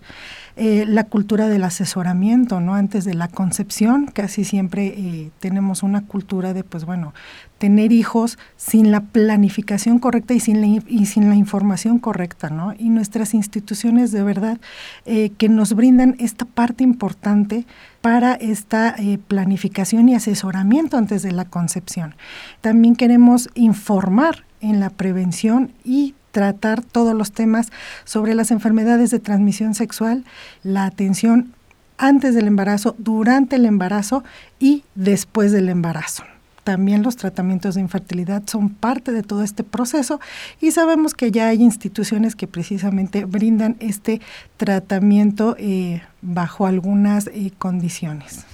eh, 0.60 0.86
la 0.88 1.04
cultura 1.04 1.50
del 1.50 1.64
asesoramiento, 1.64 2.60
¿no? 2.60 2.74
Antes 2.74 3.06
de 3.06 3.14
la 3.14 3.28
concepción, 3.28 4.08
casi 4.08 4.44
siempre 4.44 4.88
eh, 4.88 5.30
tenemos 5.40 5.84
una 5.84 6.06
cultura 6.06 6.54
de, 6.56 6.64
pues 6.64 6.84
bueno, 6.84 7.14
tener 7.60 7.92
hijos 7.92 8.40
sin 8.56 8.92
la 8.92 9.02
planificación 9.02 10.00
correcta 10.00 10.34
y 10.34 10.40
sin 10.40 10.62
la, 10.62 10.82
y 10.88 11.06
sin 11.06 11.30
la 11.30 11.36
información 11.36 12.00
correcta, 12.00 12.50
¿no? 12.50 12.74
Y 12.76 12.90
nuestras 12.90 13.36
instituciones 13.36 14.12
de 14.12 14.24
verdad 14.24 14.60
eh, 15.06 15.30
que 15.38 15.48
nos 15.48 15.74
brindan 15.74 16.16
esta 16.18 16.46
parte 16.46 16.84
importante 16.84 17.68
para 18.02 18.34
esta 18.34 18.96
planificación 19.28 20.10
y 20.10 20.16
asesoramiento 20.16 20.98
antes 20.98 21.22
de 21.22 21.34
la 21.34 21.46
concepción. 21.46 22.16
También 22.62 22.96
queremos 22.96 23.50
informar 23.54 24.46
en 24.60 24.80
la 24.80 24.90
prevención 24.90 25.72
y 25.84 26.16
tratar 26.38 26.84
todos 26.84 27.16
los 27.16 27.32
temas 27.32 27.72
sobre 28.04 28.36
las 28.36 28.52
enfermedades 28.52 29.10
de 29.10 29.18
transmisión 29.18 29.74
sexual, 29.74 30.24
la 30.62 30.86
atención 30.86 31.52
antes 31.98 32.36
del 32.36 32.46
embarazo, 32.46 32.94
durante 33.00 33.56
el 33.56 33.66
embarazo 33.66 34.24
y 34.60 34.84
después 34.94 35.52
del 35.52 35.68
embarazo 35.68 36.26
también 36.64 37.02
los 37.02 37.16
tratamientos 37.16 37.76
de 37.76 37.82
infertilidad 37.82 38.44
son 38.46 38.70
parte 38.70 39.14
de 39.14 39.24
todo 39.24 39.42
este 39.42 39.64
proceso 39.64 40.20
y 40.60 40.72
sabemos 40.72 41.14
que 41.14 41.32
ya 41.32 41.48
hay 41.48 41.64
instituciones 41.64 42.36
que 42.36 42.46
precisamente 42.46 43.24
brindan 43.24 43.78
este 43.80 44.20
tratamiento 44.58 45.56
eh, 45.58 46.02
bajo 46.22 46.68
algunas 46.68 47.28
eh, 47.28 47.52
condiciones. 47.58 48.46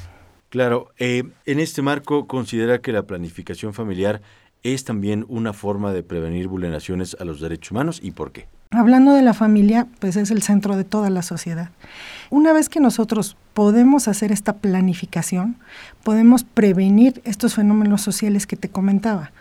Claro, 0.49 0.91
eh, 0.99 1.23
en 1.47 1.59
este 1.59 1.81
marco 1.81 2.27
considera 2.27 2.77
que 2.77 2.91
la 2.91 3.01
planificación 3.07 3.73
familiar 3.73 4.21
es 4.63 4.85
también 4.85 5.25
una 5.27 5.53
forma 5.53 5.91
de 5.91 6.03
prevenir 6.03 6.47
vulneraciones 6.47 7.15
a 7.19 7.25
los 7.25 7.41
derechos 7.41 7.71
humanos 7.71 7.99
y 8.01 8.11
por 8.11 8.31
qué. 8.31 8.47
Hablando 8.71 9.13
de 9.13 9.21
la 9.21 9.33
familia, 9.35 9.87
pues 9.99 10.15
es 10.15 10.31
el 10.31 10.41
centro 10.41 10.75
de 10.75 10.83
toda 10.83 11.11
la 11.11 11.21
sociedad. 11.21 11.69
Una 12.31 12.53
vez 12.53 12.69
que 12.69 12.79
nosotros 12.79 13.37
podemos 13.53 14.07
hacer 14.07 14.31
esta 14.31 14.53
planificación, 14.53 15.57
podemos 16.03 16.43
prevenir 16.43 17.21
estos 17.23 17.53
fenómenos 17.53 18.01
sociales 18.01 18.47
que 18.47 18.55
te 18.55 18.69
comentaba. 18.69 19.31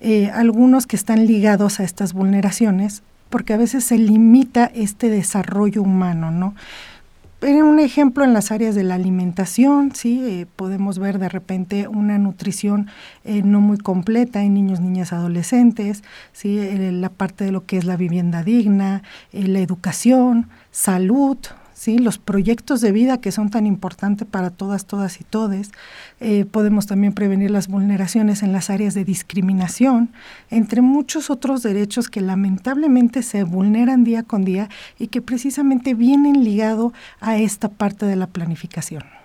Eh, 0.00 0.30
algunos 0.30 0.86
que 0.86 0.96
están 0.96 1.26
ligados 1.26 1.80
a 1.80 1.84
estas 1.84 2.12
vulneraciones, 2.12 3.02
porque 3.30 3.54
a 3.54 3.56
veces 3.56 3.84
se 3.84 3.96
limita 3.96 4.66
este 4.74 5.08
desarrollo 5.08 5.80
humano, 5.80 6.30
¿no? 6.30 6.54
Un 7.52 7.78
ejemplo 7.78 8.24
en 8.24 8.32
las 8.32 8.50
áreas 8.50 8.74
de 8.74 8.84
la 8.84 8.94
alimentación, 8.94 9.94
sí, 9.94 10.24
eh, 10.24 10.46
podemos 10.56 10.98
ver 10.98 11.18
de 11.18 11.28
repente 11.28 11.88
una 11.88 12.18
nutrición 12.18 12.88
eh, 13.24 13.42
no 13.42 13.60
muy 13.60 13.78
completa 13.78 14.42
en 14.42 14.54
niños, 14.54 14.80
niñas, 14.80 15.12
adolescentes, 15.12 16.02
sí, 16.32 16.58
la 16.92 17.10
parte 17.10 17.44
de 17.44 17.52
lo 17.52 17.66
que 17.66 17.76
es 17.76 17.84
la 17.84 17.96
vivienda 17.96 18.42
digna, 18.42 19.02
la 19.32 19.58
educación, 19.58 20.48
salud, 20.70 21.38
¿sí? 21.74 21.98
los 21.98 22.18
proyectos 22.18 22.80
de 22.80 22.92
vida 22.92 23.20
que 23.20 23.32
son 23.32 23.50
tan 23.50 23.66
importantes 23.66 24.26
para 24.26 24.50
todas, 24.50 24.86
todas 24.86 25.20
y 25.20 25.24
todes. 25.24 25.72
Eh, 26.20 26.46
podemos 26.50 26.86
también 26.86 27.12
prevenir 27.12 27.50
las 27.50 27.68
vulneraciones 27.68 28.42
en 28.42 28.52
las 28.52 28.70
áreas 28.70 28.94
de 28.94 29.04
discriminación, 29.04 30.10
entre 30.50 30.80
muchos 30.80 31.30
otros 31.30 31.62
derechos 31.62 32.08
que 32.08 32.20
lamentablemente 32.20 33.22
se 33.22 33.44
vulneran 33.44 34.04
día 34.04 34.22
con 34.22 34.44
día 34.44 34.68
y 34.98 35.08
que 35.08 35.20
precisamente 35.20 35.94
vienen 35.94 36.44
ligados 36.44 36.92
a 37.20 37.36
esta 37.36 37.68
parte 37.68 38.06
de 38.06 38.16
la 38.16 38.28
planificación. 38.28 39.23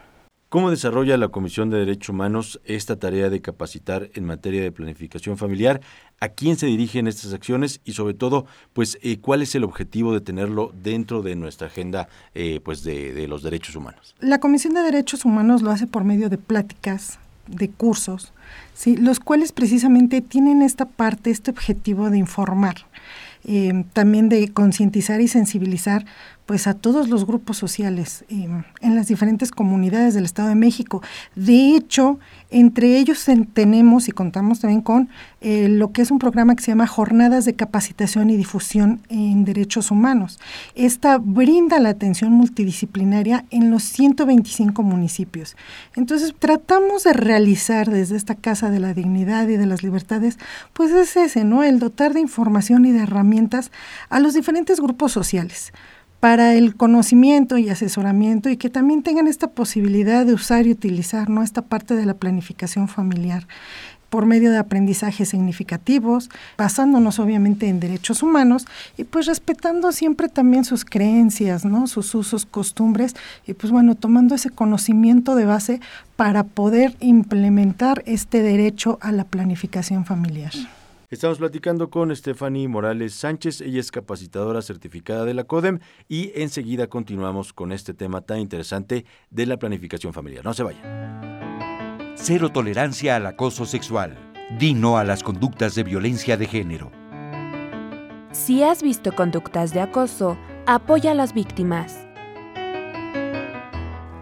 ¿Cómo 0.49 0.71
desarrolla 0.71 1.15
la 1.15 1.27
Comisión 1.27 1.69
de 1.69 1.77
Derechos 1.77 2.09
Humanos 2.09 2.59
esta 2.65 2.95
tarea 2.95 3.29
de 3.29 3.39
capacitar 3.39 4.09
en 4.15 4.25
materia 4.25 4.63
de 4.63 4.71
planificación 4.71 5.37
familiar? 5.37 5.79
¿A 6.19 6.29
quién 6.29 6.57
se 6.57 6.65
dirigen 6.65 7.07
estas 7.07 7.33
acciones? 7.33 7.81
Y 7.85 7.93
sobre 7.93 8.15
todo, 8.15 8.47
pues, 8.73 8.97
eh, 9.03 9.19
¿cuál 9.19 9.43
es 9.43 9.53
el 9.53 9.63
objetivo 9.63 10.11
de 10.11 10.21
tenerlo 10.21 10.73
dentro 10.81 11.21
de 11.21 11.35
nuestra 11.35 11.67
agenda 11.67 12.09
eh, 12.33 12.61
pues 12.65 12.83
de, 12.83 13.27
los 13.27 13.43
derechos 13.43 13.75
humanos? 13.75 14.15
La 14.21 14.39
Comisión 14.39 14.73
de 14.73 14.81
Derechos 14.81 15.23
Humanos 15.23 15.61
lo 15.61 15.69
hace 15.69 15.85
por 15.85 16.03
medio 16.03 16.29
de 16.29 16.39
pláticas, 16.39 17.19
de 17.45 17.69
cursos, 17.69 18.33
¿sí? 18.73 18.97
los 18.97 19.19
cuales 19.19 19.51
precisamente 19.51 20.19
tienen 20.19 20.63
esta 20.63 20.85
parte, 20.85 21.29
este 21.29 21.51
objetivo 21.51 22.09
de 22.09 22.17
informar, 22.17 22.87
eh, 23.43 23.85
también 23.93 24.29
de 24.29 24.51
concientizar 24.51 25.21
y 25.21 25.27
sensibilizar 25.27 26.05
pues 26.49 26.65
a 26.65 26.73
todos 26.73 27.09
los 27.09 27.27
grupos 27.27 27.57
sociales 27.57 28.25
em, 28.27 28.63
en 28.81 28.95
las 28.95 29.07
diferentes 29.07 29.51
comunidades 29.51 30.15
del 30.15 30.25
Estado 30.25 30.49
de 30.49 30.55
México. 30.55 31.03
De 31.35 31.75
hecho, 31.75 32.17
entre 32.49 32.97
ellos 32.97 33.23
tenemos 33.53 34.07
y 34.07 34.11
contamos 34.13 34.59
también 34.59 34.81
con 34.81 35.09
eh, 35.41 35.69
lo 35.69 35.91
que 35.91 36.01
es 36.01 36.09
un 36.09 36.17
programa 36.17 36.55
que 36.55 36.63
se 36.63 36.71
llama 36.71 36.87
Jornadas 36.87 37.45
de 37.45 37.53
Capacitación 37.53 38.31
y 38.31 38.35
Difusión 38.35 38.99
en 39.09 39.45
Derechos 39.45 39.91
Humanos. 39.91 40.39
Esta 40.73 41.19
brinda 41.19 41.77
la 41.77 41.89
atención 41.89 42.31
multidisciplinaria 42.31 43.45
en 43.51 43.69
los 43.69 43.83
125 43.83 44.81
municipios. 44.81 45.55
Entonces, 45.95 46.33
tratamos 46.39 47.03
de 47.03 47.13
realizar 47.13 47.91
desde 47.91 48.17
esta 48.17 48.33
Casa 48.33 48.71
de 48.71 48.79
la 48.79 48.95
Dignidad 48.95 49.47
y 49.49 49.57
de 49.57 49.67
las 49.67 49.83
Libertades, 49.83 50.39
pues 50.73 50.91
es 50.93 51.15
ese, 51.15 51.43
¿no? 51.43 51.61
El 51.61 51.77
dotar 51.77 52.15
de 52.15 52.21
información 52.21 52.85
y 52.85 52.91
de 52.91 53.03
herramientas 53.03 53.69
a 54.09 54.19
los 54.19 54.33
diferentes 54.33 54.79
grupos 54.79 55.11
sociales 55.11 55.73
para 56.19 56.53
el 56.55 56.75
conocimiento 56.75 57.57
y 57.57 57.69
asesoramiento 57.69 58.49
y 58.49 58.57
que 58.57 58.69
también 58.69 59.03
tengan 59.03 59.27
esta 59.27 59.47
posibilidad 59.47 60.25
de 60.25 60.33
usar 60.33 60.67
y 60.67 60.71
utilizar 60.71 61.29
¿no? 61.29 61.43
esta 61.43 61.61
parte 61.61 61.95
de 61.95 62.05
la 62.05 62.13
planificación 62.13 62.87
familiar 62.87 63.47
por 64.09 64.25
medio 64.25 64.51
de 64.51 64.57
aprendizajes 64.57 65.29
significativos, 65.29 66.29
basándonos 66.57 67.19
obviamente 67.19 67.67
en 67.67 67.79
derechos 67.79 68.23
humanos 68.23 68.65
y 68.97 69.03
pues 69.03 69.27
respetando 69.27 69.91
siempre 69.91 70.29
también 70.29 70.65
sus 70.65 70.83
creencias, 70.83 71.63
¿no? 71.63 71.87
sus 71.87 72.13
usos, 72.15 72.45
costumbres 72.45 73.15
y 73.45 73.53
pues 73.53 73.71
bueno, 73.71 73.95
tomando 73.95 74.35
ese 74.35 74.49
conocimiento 74.49 75.35
de 75.35 75.45
base 75.45 75.79
para 76.15 76.43
poder 76.43 76.95
implementar 76.99 78.03
este 78.05 78.41
derecho 78.41 78.97
a 79.01 79.11
la 79.11 79.23
planificación 79.25 80.05
familiar. 80.05 80.53
Estamos 81.09 81.39
platicando 81.39 81.89
con 81.89 82.15
Stephanie 82.15 82.67
Morales 82.67 83.15
Sánchez, 83.15 83.61
ella 83.61 83.79
es 83.79 83.89
capacitadora 83.89 84.61
certificada 84.61 85.25
de 85.25 85.33
la 85.33 85.43
CODEM 85.43 85.79
y 86.07 86.31
enseguida 86.35 86.85
continuamos 86.85 87.51
con 87.51 87.71
este 87.71 87.95
tema 87.95 88.21
tan 88.21 88.37
interesante 88.37 89.05
de 89.31 89.47
la 89.47 89.57
planificación 89.57 90.13
familiar. 90.13 90.45
No 90.45 90.53
se 90.53 90.61
vayan. 90.61 92.13
Cero 92.13 92.51
tolerancia 92.51 93.15
al 93.15 93.25
acoso 93.25 93.65
sexual. 93.65 94.19
Di 94.59 94.75
no 94.75 94.99
a 94.99 95.03
las 95.03 95.23
conductas 95.23 95.73
de 95.73 95.81
violencia 95.81 96.37
de 96.37 96.45
género. 96.45 96.91
Si 98.31 98.61
has 98.61 98.83
visto 98.83 99.11
conductas 99.11 99.73
de 99.73 99.81
acoso, 99.81 100.37
apoya 100.67 101.09
a 101.09 101.15
las 101.15 101.33
víctimas. 101.33 102.07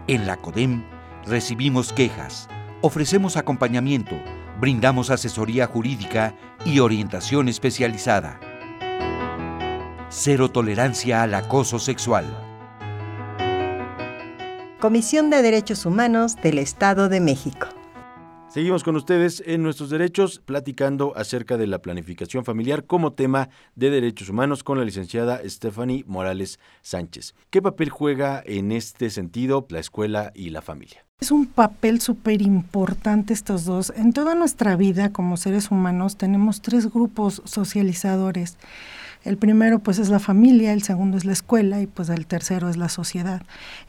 En 0.06 0.26
la 0.26 0.38
CODEM 0.38 0.82
recibimos 1.26 1.92
quejas, 1.92 2.48
ofrecemos 2.80 3.36
acompañamiento, 3.36 4.18
brindamos 4.58 5.10
asesoría 5.10 5.66
jurídica 5.66 6.34
y 6.68 6.80
orientación 6.80 7.48
especializada. 7.48 8.38
Cero 10.10 10.50
tolerancia 10.50 11.22
al 11.22 11.32
acoso 11.34 11.78
sexual. 11.78 12.26
Comisión 14.78 15.30
de 15.30 15.40
Derechos 15.40 15.86
Humanos 15.86 16.36
del 16.36 16.58
Estado 16.58 17.08
de 17.08 17.20
México. 17.20 17.68
Seguimos 18.58 18.82
con 18.82 18.96
ustedes 18.96 19.40
en 19.46 19.62
nuestros 19.62 19.88
derechos, 19.88 20.42
platicando 20.44 21.12
acerca 21.14 21.56
de 21.56 21.68
la 21.68 21.80
planificación 21.80 22.44
familiar 22.44 22.86
como 22.86 23.12
tema 23.12 23.50
de 23.76 23.88
derechos 23.88 24.30
humanos 24.30 24.64
con 24.64 24.78
la 24.78 24.84
licenciada 24.84 25.40
Stephanie 25.44 26.02
Morales 26.08 26.58
Sánchez. 26.82 27.36
¿Qué 27.50 27.62
papel 27.62 27.90
juega 27.90 28.42
en 28.44 28.72
este 28.72 29.10
sentido 29.10 29.64
la 29.70 29.78
escuela 29.78 30.32
y 30.34 30.50
la 30.50 30.60
familia? 30.60 31.06
Es 31.20 31.30
un 31.30 31.46
papel 31.46 32.00
súper 32.00 32.42
importante 32.42 33.32
estos 33.32 33.64
dos. 33.64 33.92
En 33.94 34.12
toda 34.12 34.34
nuestra 34.34 34.74
vida 34.74 35.12
como 35.12 35.36
seres 35.36 35.70
humanos 35.70 36.16
tenemos 36.16 36.60
tres 36.60 36.92
grupos 36.92 37.42
socializadores. 37.44 38.58
El 39.24 39.36
primero 39.36 39.78
pues 39.80 39.98
es 39.98 40.08
la 40.08 40.18
familia, 40.18 40.72
el 40.72 40.82
segundo 40.82 41.16
es 41.16 41.24
la 41.24 41.32
escuela 41.32 41.80
y 41.80 41.86
pues 41.86 42.08
el 42.08 42.26
tercero 42.26 42.68
es 42.68 42.76
la 42.76 42.88
sociedad. 42.88 43.42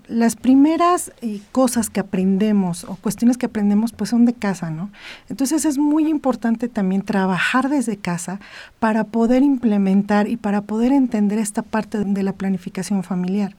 Las 0.08 0.36
primeras 0.36 1.12
eh, 1.22 1.40
cosas 1.52 1.90
que 1.90 2.00
aprendemos 2.00 2.84
o 2.84 2.96
cuestiones 2.96 3.38
que 3.38 3.46
aprendemos 3.46 3.94
pues 3.94 4.10
son 4.10 4.26
de 4.26 4.34
casa, 4.34 4.70
¿no? 4.70 4.90
Entonces 5.30 5.66
es 5.66 5.78
muy 5.78 6.08
importante 6.08 6.68
también 6.68 7.04
trabajar 7.04 7.70
desde 7.70 7.98
casa 7.98 8.40
para 8.80 9.04
poder 9.06 9.44
implementar 9.44 10.28
y 10.28 10.38
para 10.38 10.62
poder 10.62 10.92
entender 10.92 11.40
esta 11.40 11.62
parte 11.62 12.04
de 12.04 12.24
la 12.24 12.34
planificación 12.34 13.04
familiar. 13.04 13.56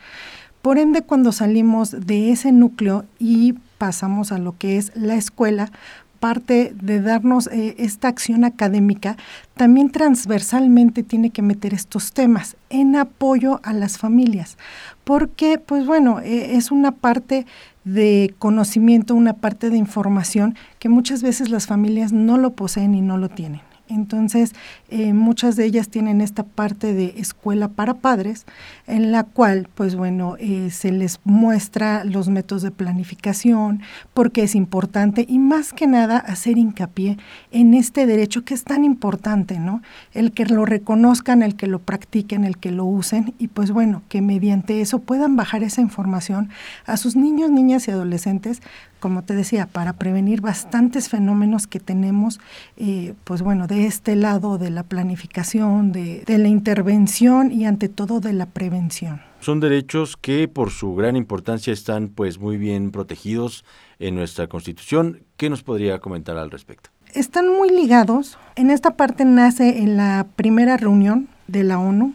Por 0.62 0.76
ende, 0.76 1.00
cuando 1.02 1.32
salimos 1.32 2.06
de 2.06 2.32
ese 2.32 2.52
núcleo 2.52 3.06
y 3.18 3.54
pasamos 3.78 4.30
a 4.30 4.36
lo 4.36 4.58
que 4.58 4.76
es 4.76 4.92
la 4.94 5.14
escuela, 5.14 5.72
parte 6.20 6.72
de 6.80 7.00
darnos 7.00 7.48
eh, 7.48 7.74
esta 7.78 8.08
acción 8.08 8.44
académica, 8.44 9.16
también 9.54 9.90
transversalmente 9.90 11.02
tiene 11.02 11.30
que 11.30 11.42
meter 11.42 11.74
estos 11.74 12.12
temas 12.12 12.56
en 12.68 12.94
apoyo 12.94 13.60
a 13.64 13.72
las 13.72 13.98
familias, 13.98 14.58
porque 15.04 15.58
pues 15.58 15.86
bueno, 15.86 16.20
eh, 16.20 16.56
es 16.56 16.70
una 16.70 16.92
parte 16.92 17.46
de 17.84 18.34
conocimiento, 18.38 19.14
una 19.14 19.32
parte 19.32 19.70
de 19.70 19.78
información 19.78 20.54
que 20.78 20.90
muchas 20.90 21.22
veces 21.22 21.48
las 21.48 21.66
familias 21.66 22.12
no 22.12 22.36
lo 22.36 22.52
poseen 22.52 22.94
y 22.94 23.00
no 23.00 23.16
lo 23.16 23.30
tienen. 23.30 23.69
Entonces, 23.90 24.54
eh, 24.88 25.12
muchas 25.12 25.56
de 25.56 25.64
ellas 25.64 25.88
tienen 25.88 26.20
esta 26.20 26.44
parte 26.44 26.94
de 26.94 27.14
escuela 27.16 27.68
para 27.68 27.94
padres, 27.94 28.46
en 28.86 29.12
la 29.12 29.24
cual, 29.24 29.68
pues 29.74 29.96
bueno, 29.96 30.36
eh, 30.38 30.70
se 30.70 30.92
les 30.92 31.20
muestra 31.24 32.04
los 32.04 32.28
métodos 32.28 32.62
de 32.62 32.70
planificación, 32.70 33.82
porque 34.14 34.42
es 34.44 34.54
importante 34.54 35.26
y 35.28 35.38
más 35.38 35.72
que 35.72 35.86
nada 35.86 36.18
hacer 36.18 36.58
hincapié 36.58 37.18
en 37.50 37.74
este 37.74 38.06
derecho 38.06 38.44
que 38.44 38.54
es 38.54 38.64
tan 38.64 38.84
importante, 38.84 39.58
¿no? 39.58 39.82
El 40.12 40.32
que 40.32 40.46
lo 40.46 40.64
reconozcan, 40.64 41.42
el 41.42 41.56
que 41.56 41.66
lo 41.66 41.80
practiquen, 41.80 42.44
el 42.44 42.58
que 42.58 42.70
lo 42.70 42.84
usen 42.84 43.34
y 43.38 43.48
pues 43.48 43.70
bueno, 43.70 44.02
que 44.08 44.22
mediante 44.22 44.80
eso 44.80 45.00
puedan 45.00 45.36
bajar 45.36 45.62
esa 45.62 45.80
información 45.80 46.50
a 46.86 46.96
sus 46.96 47.16
niños, 47.16 47.50
niñas 47.50 47.88
y 47.88 47.90
adolescentes 47.90 48.62
como 49.00 49.22
te 49.22 49.34
decía, 49.34 49.66
para 49.66 49.94
prevenir 49.94 50.40
bastantes 50.40 51.08
fenómenos 51.08 51.66
que 51.66 51.80
tenemos, 51.80 52.38
eh, 52.76 53.14
pues 53.24 53.42
bueno, 53.42 53.66
de 53.66 53.86
este 53.86 54.14
lado 54.14 54.58
de 54.58 54.70
la 54.70 54.84
planificación, 54.84 55.90
de, 55.90 56.22
de 56.26 56.38
la 56.38 56.48
intervención 56.48 57.50
y 57.50 57.64
ante 57.64 57.88
todo 57.88 58.20
de 58.20 58.32
la 58.32 58.46
prevención. 58.46 59.22
Son 59.40 59.58
derechos 59.58 60.16
que 60.16 60.48
por 60.48 60.70
su 60.70 60.94
gran 60.94 61.16
importancia 61.16 61.72
están 61.72 62.08
pues 62.08 62.38
muy 62.38 62.58
bien 62.58 62.90
protegidos 62.90 63.64
en 63.98 64.14
nuestra 64.14 64.46
Constitución. 64.46 65.22
¿Qué 65.38 65.48
nos 65.48 65.62
podría 65.62 65.98
comentar 65.98 66.36
al 66.36 66.50
respecto? 66.50 66.90
Están 67.14 67.48
muy 67.48 67.70
ligados. 67.70 68.38
En 68.54 68.70
esta 68.70 68.92
parte 68.92 69.24
nace 69.24 69.78
en 69.78 69.96
la 69.96 70.26
primera 70.36 70.76
reunión 70.76 71.28
de 71.48 71.64
la 71.64 71.78
ONU, 71.78 72.12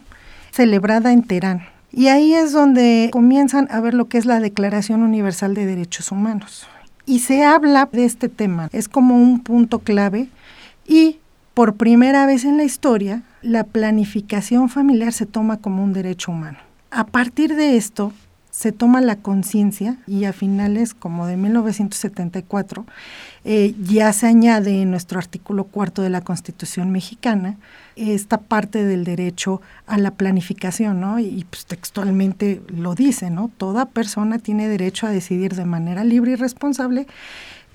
celebrada 0.52 1.12
en 1.12 1.24
Teherán. 1.24 1.66
Y 1.92 2.08
ahí 2.08 2.32
es 2.34 2.52
donde 2.52 3.10
comienzan 3.12 3.68
a 3.70 3.80
ver 3.80 3.94
lo 3.94 4.08
que 4.08 4.18
es 4.18 4.26
la 4.26 4.38
Declaración 4.38 5.02
Universal 5.02 5.54
de 5.54 5.66
Derechos 5.66 6.12
Humanos 6.12 6.66
y 7.06 7.20
se 7.20 7.44
habla 7.44 7.88
de 7.90 8.04
este 8.04 8.28
tema. 8.28 8.68
Es 8.72 8.88
como 8.88 9.16
un 9.16 9.40
punto 9.40 9.78
clave 9.78 10.28
y 10.86 11.18
por 11.54 11.76
primera 11.76 12.26
vez 12.26 12.44
en 12.44 12.58
la 12.58 12.64
historia 12.64 13.22
la 13.40 13.64
planificación 13.64 14.68
familiar 14.68 15.12
se 15.12 15.24
toma 15.24 15.58
como 15.58 15.82
un 15.82 15.92
derecho 15.92 16.32
humano. 16.32 16.58
A 16.90 17.06
partir 17.06 17.54
de 17.54 17.76
esto 17.76 18.12
se 18.56 18.72
toma 18.72 19.02
la 19.02 19.16
conciencia 19.16 19.98
y 20.06 20.24
a 20.24 20.32
finales 20.32 20.94
como 20.94 21.26
de 21.26 21.36
1974 21.36 22.86
eh, 23.44 23.74
ya 23.82 24.10
se 24.14 24.26
añade 24.26 24.80
en 24.80 24.90
nuestro 24.90 25.18
artículo 25.18 25.64
cuarto 25.64 26.00
de 26.00 26.08
la 26.08 26.22
Constitución 26.22 26.90
mexicana 26.90 27.58
esta 27.96 28.38
parte 28.38 28.82
del 28.82 29.04
derecho 29.04 29.60
a 29.86 29.98
la 29.98 30.12
planificación, 30.12 31.02
¿no? 31.02 31.18
Y 31.18 31.44
pues 31.50 31.66
textualmente 31.66 32.62
lo 32.68 32.94
dice, 32.94 33.28
¿no? 33.28 33.50
Toda 33.58 33.90
persona 33.90 34.38
tiene 34.38 34.68
derecho 34.68 35.06
a 35.06 35.10
decidir 35.10 35.54
de 35.54 35.66
manera 35.66 36.02
libre 36.02 36.32
y 36.32 36.36
responsable 36.36 37.06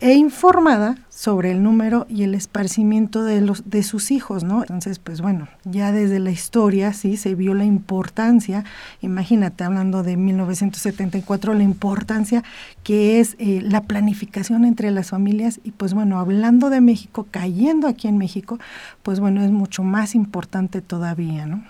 e 0.01 0.15
informada 0.15 0.97
sobre 1.09 1.51
el 1.51 1.61
número 1.61 2.07
y 2.09 2.23
el 2.23 2.33
esparcimiento 2.33 3.23
de 3.23 3.39
los 3.39 3.69
de 3.69 3.83
sus 3.83 4.09
hijos, 4.09 4.43
¿no? 4.43 4.61
Entonces, 4.61 4.97
pues 4.97 5.21
bueno, 5.21 5.47
ya 5.63 5.91
desde 5.91 6.19
la 6.19 6.31
historia 6.31 6.91
sí 6.93 7.17
se 7.17 7.35
vio 7.35 7.53
la 7.53 7.65
importancia, 7.65 8.65
imagínate 9.01 9.63
hablando 9.63 10.01
de 10.01 10.17
1974 10.17 11.53
la 11.53 11.63
importancia 11.63 12.43
que 12.83 13.19
es 13.19 13.35
eh, 13.37 13.61
la 13.61 13.83
planificación 13.83 14.65
entre 14.65 14.89
las 14.89 15.11
familias 15.11 15.59
y 15.63 15.71
pues 15.71 15.93
bueno, 15.93 16.19
hablando 16.19 16.71
de 16.71 16.81
México, 16.81 17.27
cayendo 17.29 17.87
aquí 17.87 18.07
en 18.07 18.17
México, 18.17 18.59
pues 19.03 19.19
bueno, 19.19 19.43
es 19.43 19.51
mucho 19.51 19.83
más 19.83 20.15
importante 20.15 20.81
todavía, 20.81 21.45
¿no? 21.45 21.63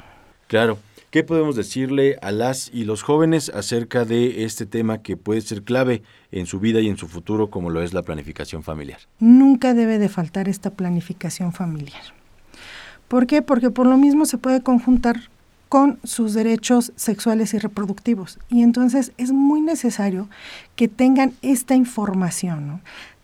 Claro. 0.47 0.77
¿Qué 1.11 1.25
podemos 1.25 1.57
decirle 1.57 2.17
a 2.21 2.31
las 2.31 2.71
y 2.73 2.85
los 2.85 3.03
jóvenes 3.03 3.51
acerca 3.53 4.05
de 4.05 4.45
este 4.45 4.65
tema 4.65 4.99
que 4.99 5.17
puede 5.17 5.41
ser 5.41 5.61
clave 5.63 6.03
en 6.31 6.45
su 6.45 6.61
vida 6.61 6.79
y 6.79 6.87
en 6.87 6.95
su 6.95 7.09
futuro 7.09 7.49
como 7.49 7.69
lo 7.69 7.81
es 7.81 7.93
la 7.93 8.01
planificación 8.01 8.63
familiar? 8.63 8.99
Nunca 9.19 9.73
debe 9.73 9.99
de 9.99 10.07
faltar 10.07 10.47
esta 10.47 10.69
planificación 10.69 11.51
familiar. 11.51 12.01
¿Por 13.09 13.27
qué? 13.27 13.41
Porque 13.41 13.69
por 13.71 13.87
lo 13.87 13.97
mismo 13.97 14.25
se 14.25 14.37
puede 14.37 14.63
conjuntar 14.63 15.29
con 15.67 15.99
sus 16.05 16.33
derechos 16.33 16.93
sexuales 16.95 17.53
y 17.53 17.57
reproductivos. 17.57 18.39
Y 18.47 18.61
entonces 18.61 19.11
es 19.17 19.33
muy 19.33 19.59
necesario 19.59 20.29
que 20.77 20.87
tengan 20.87 21.33
esta 21.41 21.75
información. 21.75 22.81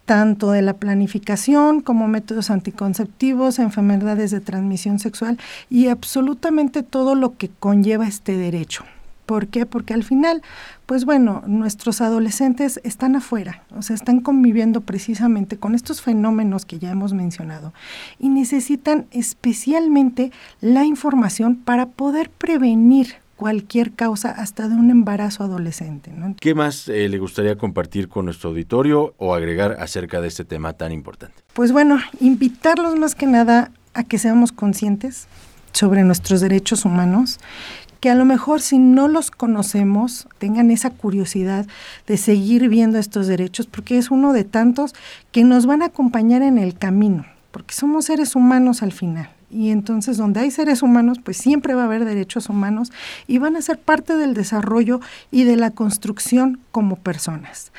Tanto 0.08 0.52
de 0.52 0.62
la 0.62 0.74
planificación 0.74 1.82
como 1.82 2.08
métodos 2.08 2.50
anticonceptivos, 2.50 3.60
enfermedades 3.60 4.32
de 4.32 4.40
transmisión 4.40 5.00
sexual 5.00 5.38
y 5.70 5.90
absolutamente 5.90 6.82
todo 6.82 7.14
lo 7.14 7.36
que 7.36 7.50
conlleva 7.60 8.08
este 8.08 8.38
derecho. 8.38 8.86
¿Por 9.26 9.48
qué? 9.48 9.66
Porque 9.66 9.94
al 9.94 10.06
final, 10.06 10.42
pues 10.86 11.04
bueno, 11.04 11.44
nuestros 11.46 12.00
adolescentes 12.00 12.80
están 12.86 13.18
afuera, 13.18 13.64
o 13.76 13.82
sea, 13.82 13.98
están 13.98 14.22
conviviendo 14.22 14.80
precisamente 14.80 15.58
con 15.58 15.76
estos 15.76 16.02
fenómenos 16.02 16.66
que 16.66 16.80
ya 16.80 16.90
hemos 16.90 17.12
mencionado 17.12 17.74
y 18.18 18.30
necesitan 18.30 19.08
especialmente 19.12 20.32
la 20.62 20.86
información 20.86 21.58
para 21.58 21.88
poder 21.88 22.30
prevenir 22.30 23.16
cualquier 23.38 23.94
causa, 23.94 24.32
hasta 24.32 24.68
de 24.68 24.76
un 24.76 24.90
embarazo 24.90 25.44
adolescente. 25.44 26.12
¿Qué 26.42 26.56
más 26.56 26.90
eh, 26.90 27.08
le 27.08 27.20
gustaría 27.20 27.58
compartir 27.58 28.10
con 28.10 28.26
nuestro 28.26 28.50
auditorio 28.50 29.14
o 29.18 29.34
agregar 29.34 29.78
acerca 29.80 30.20
de 30.20 30.28
este 30.28 30.44
tema 30.44 30.74
tan 30.74 30.92
importante? 30.92 31.36
Pues 31.54 31.72
bueno, 31.72 32.00
invitarlos 32.20 32.98
más 32.98 33.16
que 33.16 33.28
nada 33.28 33.72
a 33.94 34.04
que 34.04 34.18
seamos 34.18 34.52
conscientes 34.52 35.28
sobre 35.72 36.04
nuestros 36.04 36.42
derechos 36.42 36.84
humanos, 36.84 37.40
que 38.00 38.10
a 38.10 38.16
lo 38.16 38.26
mejor 38.26 38.62
si 38.62 38.80
no 38.80 39.08
los 39.08 39.32
conocemos, 39.32 40.28
tengan 40.40 40.72
esa 40.72 40.90
curiosidad 40.90 41.68
de 42.08 42.18
seguir 42.18 42.70
viendo 42.70 42.98
estos 42.98 43.28
derechos, 43.28 43.68
porque 43.68 43.98
es 43.98 44.10
uno 44.12 44.34
de 44.34 44.44
tantos 44.44 44.94
que 45.32 45.44
nos 45.44 45.66
van 45.66 45.84
a 45.84 45.88
acompañar 45.88 46.42
en 46.42 46.58
el 46.58 46.76
camino, 46.76 47.26
porque 47.52 47.76
somos 47.76 48.06
seres 48.06 48.36
humanos 48.36 48.82
al 48.82 48.92
final. 48.92 49.30
Y 49.50 49.70
entonces 49.70 50.18
donde 50.18 50.42
hay 50.42 50.52
seres 50.52 50.82
humanos, 50.84 51.20
pues 51.24 51.38
siempre 51.38 51.74
va 51.74 51.84
a 51.84 51.86
haber 51.86 52.06
derechos 52.06 52.50
humanos 52.50 52.92
y 53.28 53.38
van 53.38 53.56
a 53.56 53.62
ser 53.62 53.80
parte 53.80 54.16
del 54.18 54.34
desarrollo 54.34 55.00
y 55.32 55.44
de 55.44 55.56
la 55.56 55.72
construcción 55.72 56.60
como 56.72 56.98
personas. 56.98 57.72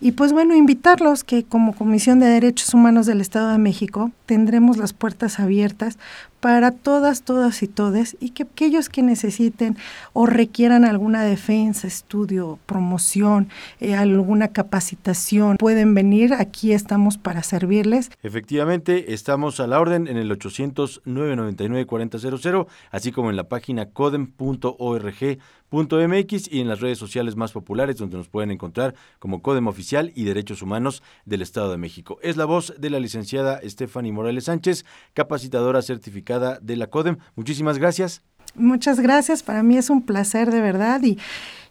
Y 0.00 0.12
pues 0.12 0.32
bueno, 0.32 0.56
invitarlos 0.56 1.22
que 1.22 1.44
como 1.44 1.76
Comisión 1.76 2.18
de 2.18 2.26
Derechos 2.26 2.74
Humanos 2.74 3.06
del 3.06 3.20
Estado 3.20 3.52
de 3.52 3.58
México 3.58 4.10
tendremos 4.26 4.76
las 4.76 4.92
puertas 4.92 5.38
abiertas 5.38 5.96
para 6.42 6.72
todas, 6.72 7.22
todas 7.22 7.62
y 7.62 7.68
todes, 7.68 8.16
y 8.18 8.30
que 8.30 8.42
aquellos 8.42 8.88
que 8.88 9.00
necesiten 9.00 9.76
o 10.12 10.26
requieran 10.26 10.84
alguna 10.84 11.22
defensa, 11.22 11.86
estudio, 11.86 12.58
promoción, 12.66 13.48
eh, 13.78 13.94
alguna 13.94 14.48
capacitación, 14.48 15.56
pueden 15.56 15.94
venir, 15.94 16.34
aquí 16.34 16.72
estamos 16.72 17.16
para 17.16 17.44
servirles. 17.44 18.10
Efectivamente, 18.24 19.14
estamos 19.14 19.60
a 19.60 19.68
la 19.68 19.78
orden 19.78 20.08
en 20.08 20.16
el 20.16 20.32
800-999-4000, 20.32 22.66
así 22.90 23.12
como 23.12 23.30
en 23.30 23.36
la 23.36 23.44
página 23.44 23.90
codem.org 23.90 25.38
.mx 25.72 26.52
y 26.52 26.60
en 26.60 26.68
las 26.68 26.80
redes 26.80 26.98
sociales 26.98 27.34
más 27.34 27.52
populares 27.52 27.96
donde 27.96 28.18
nos 28.18 28.28
pueden 28.28 28.50
encontrar 28.50 28.94
como 29.18 29.40
Codem 29.40 29.68
Oficial 29.68 30.12
y 30.14 30.24
Derechos 30.24 30.60
Humanos 30.60 31.02
del 31.24 31.40
Estado 31.40 31.70
de 31.70 31.78
México. 31.78 32.18
Es 32.22 32.36
la 32.36 32.44
voz 32.44 32.74
de 32.78 32.90
la 32.90 33.00
licenciada 33.00 33.58
Stephanie 33.64 34.12
Morales 34.12 34.44
Sánchez, 34.44 34.84
capacitadora 35.14 35.80
certificada 35.80 36.31
de 36.38 36.76
la 36.76 36.86
CODEM. 36.88 37.18
Muchísimas 37.36 37.78
gracias. 37.78 38.22
Muchas 38.54 39.00
gracias, 39.00 39.42
para 39.42 39.62
mí 39.62 39.78
es 39.78 39.88
un 39.88 40.02
placer 40.02 40.50
de 40.50 40.60
verdad 40.60 41.02
y, 41.02 41.18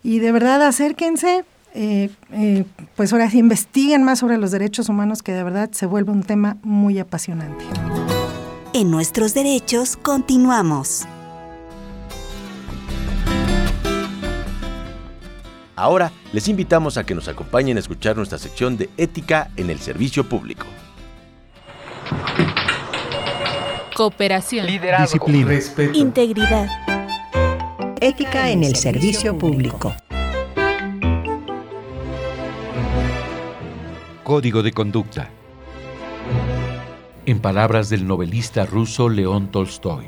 y 0.01 0.17
de 0.17 0.31
verdad 0.31 0.63
acérquense, 0.63 1.45
eh, 1.75 2.09
eh, 2.31 2.65
pues 2.95 3.13
ahora 3.13 3.29
sí 3.29 3.37
investiguen 3.37 4.03
más 4.03 4.19
sobre 4.19 4.37
los 4.37 4.51
derechos 4.51 4.89
humanos 4.89 5.21
que 5.21 5.31
de 5.31 5.43
verdad 5.43 5.69
se 5.71 5.85
vuelve 5.85 6.11
un 6.11 6.23
tema 6.23 6.57
muy 6.63 6.97
apasionante. 6.97 7.63
En 8.73 8.89
nuestros 8.89 9.33
derechos 9.33 9.95
continuamos. 9.95 11.05
Ahora 15.75 16.11
les 16.33 16.47
invitamos 16.47 16.97
a 16.97 17.03
que 17.03 17.15
nos 17.15 17.27
acompañen 17.27 17.77
a 17.77 17.79
escuchar 17.79 18.15
nuestra 18.15 18.37
sección 18.37 18.77
de 18.77 18.89
Ética 18.97 19.51
en 19.55 19.69
el 19.69 19.79
Servicio 19.79 20.27
Público. 20.27 20.65
Cooperación, 24.01 24.65
disciplina, 24.65 25.47
respeto, 25.47 25.95
integridad, 25.95 26.67
ética 27.99 28.49
en 28.49 28.63
el 28.63 28.75
servicio 28.75 29.37
público. 29.37 29.93
Código 34.23 34.63
de 34.63 34.71
conducta. 34.71 35.29
En 37.27 37.41
palabras 37.41 37.89
del 37.91 38.07
novelista 38.07 38.65
ruso 38.65 39.07
León 39.07 39.51
Tolstoy. 39.51 40.07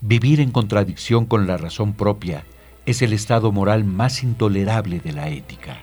Vivir 0.00 0.38
en 0.38 0.52
contradicción 0.52 1.26
con 1.26 1.48
la 1.48 1.56
razón 1.56 1.92
propia 1.92 2.44
es 2.84 3.02
el 3.02 3.14
estado 3.14 3.50
moral 3.50 3.82
más 3.82 4.22
intolerable 4.22 5.00
de 5.00 5.12
la 5.12 5.28
ética. 5.28 5.78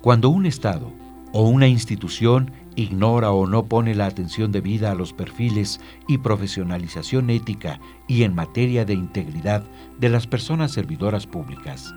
Cuando 0.00 0.28
un 0.28 0.46
Estado 0.46 0.92
o 1.34 1.42
una 1.42 1.66
institución 1.66 2.52
ignora 2.76 3.32
o 3.32 3.48
no 3.48 3.66
pone 3.66 3.96
la 3.96 4.06
atención 4.06 4.52
debida 4.52 4.92
a 4.92 4.94
los 4.94 5.12
perfiles 5.12 5.80
y 6.06 6.18
profesionalización 6.18 7.28
ética 7.28 7.80
y 8.06 8.22
en 8.22 8.36
materia 8.36 8.84
de 8.84 8.94
integridad 8.94 9.64
de 9.98 10.08
las 10.10 10.28
personas 10.28 10.70
servidoras 10.70 11.26
públicas, 11.26 11.92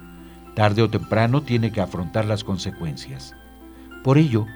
tarde 0.56 0.82
o 0.82 0.90
temprano 0.90 1.44
tiene 1.44 1.72
que 1.72 1.82
afrontar 1.82 2.26
las 2.26 2.44
consecuencias. 2.44 3.36
Por 4.04 4.18
ello, 4.18 4.48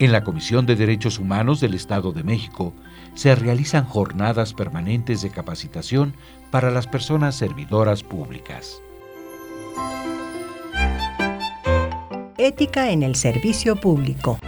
en 0.00 0.10
la 0.10 0.24
Comisión 0.24 0.66
de 0.66 0.74
Derechos 0.74 1.20
Humanos 1.20 1.60
del 1.60 1.74
Estado 1.74 2.10
de 2.10 2.24
México 2.24 2.74
se 3.14 3.36
realizan 3.36 3.84
jornadas 3.84 4.54
permanentes 4.54 5.22
de 5.22 5.30
capacitación 5.30 6.14
para 6.50 6.72
las 6.72 6.88
personas 6.88 7.36
servidoras 7.36 8.02
públicas. 8.02 8.82
Ética 12.38 12.90
en 12.90 13.02
el 13.02 13.14
servicio 13.14 13.76
público. 13.76 14.38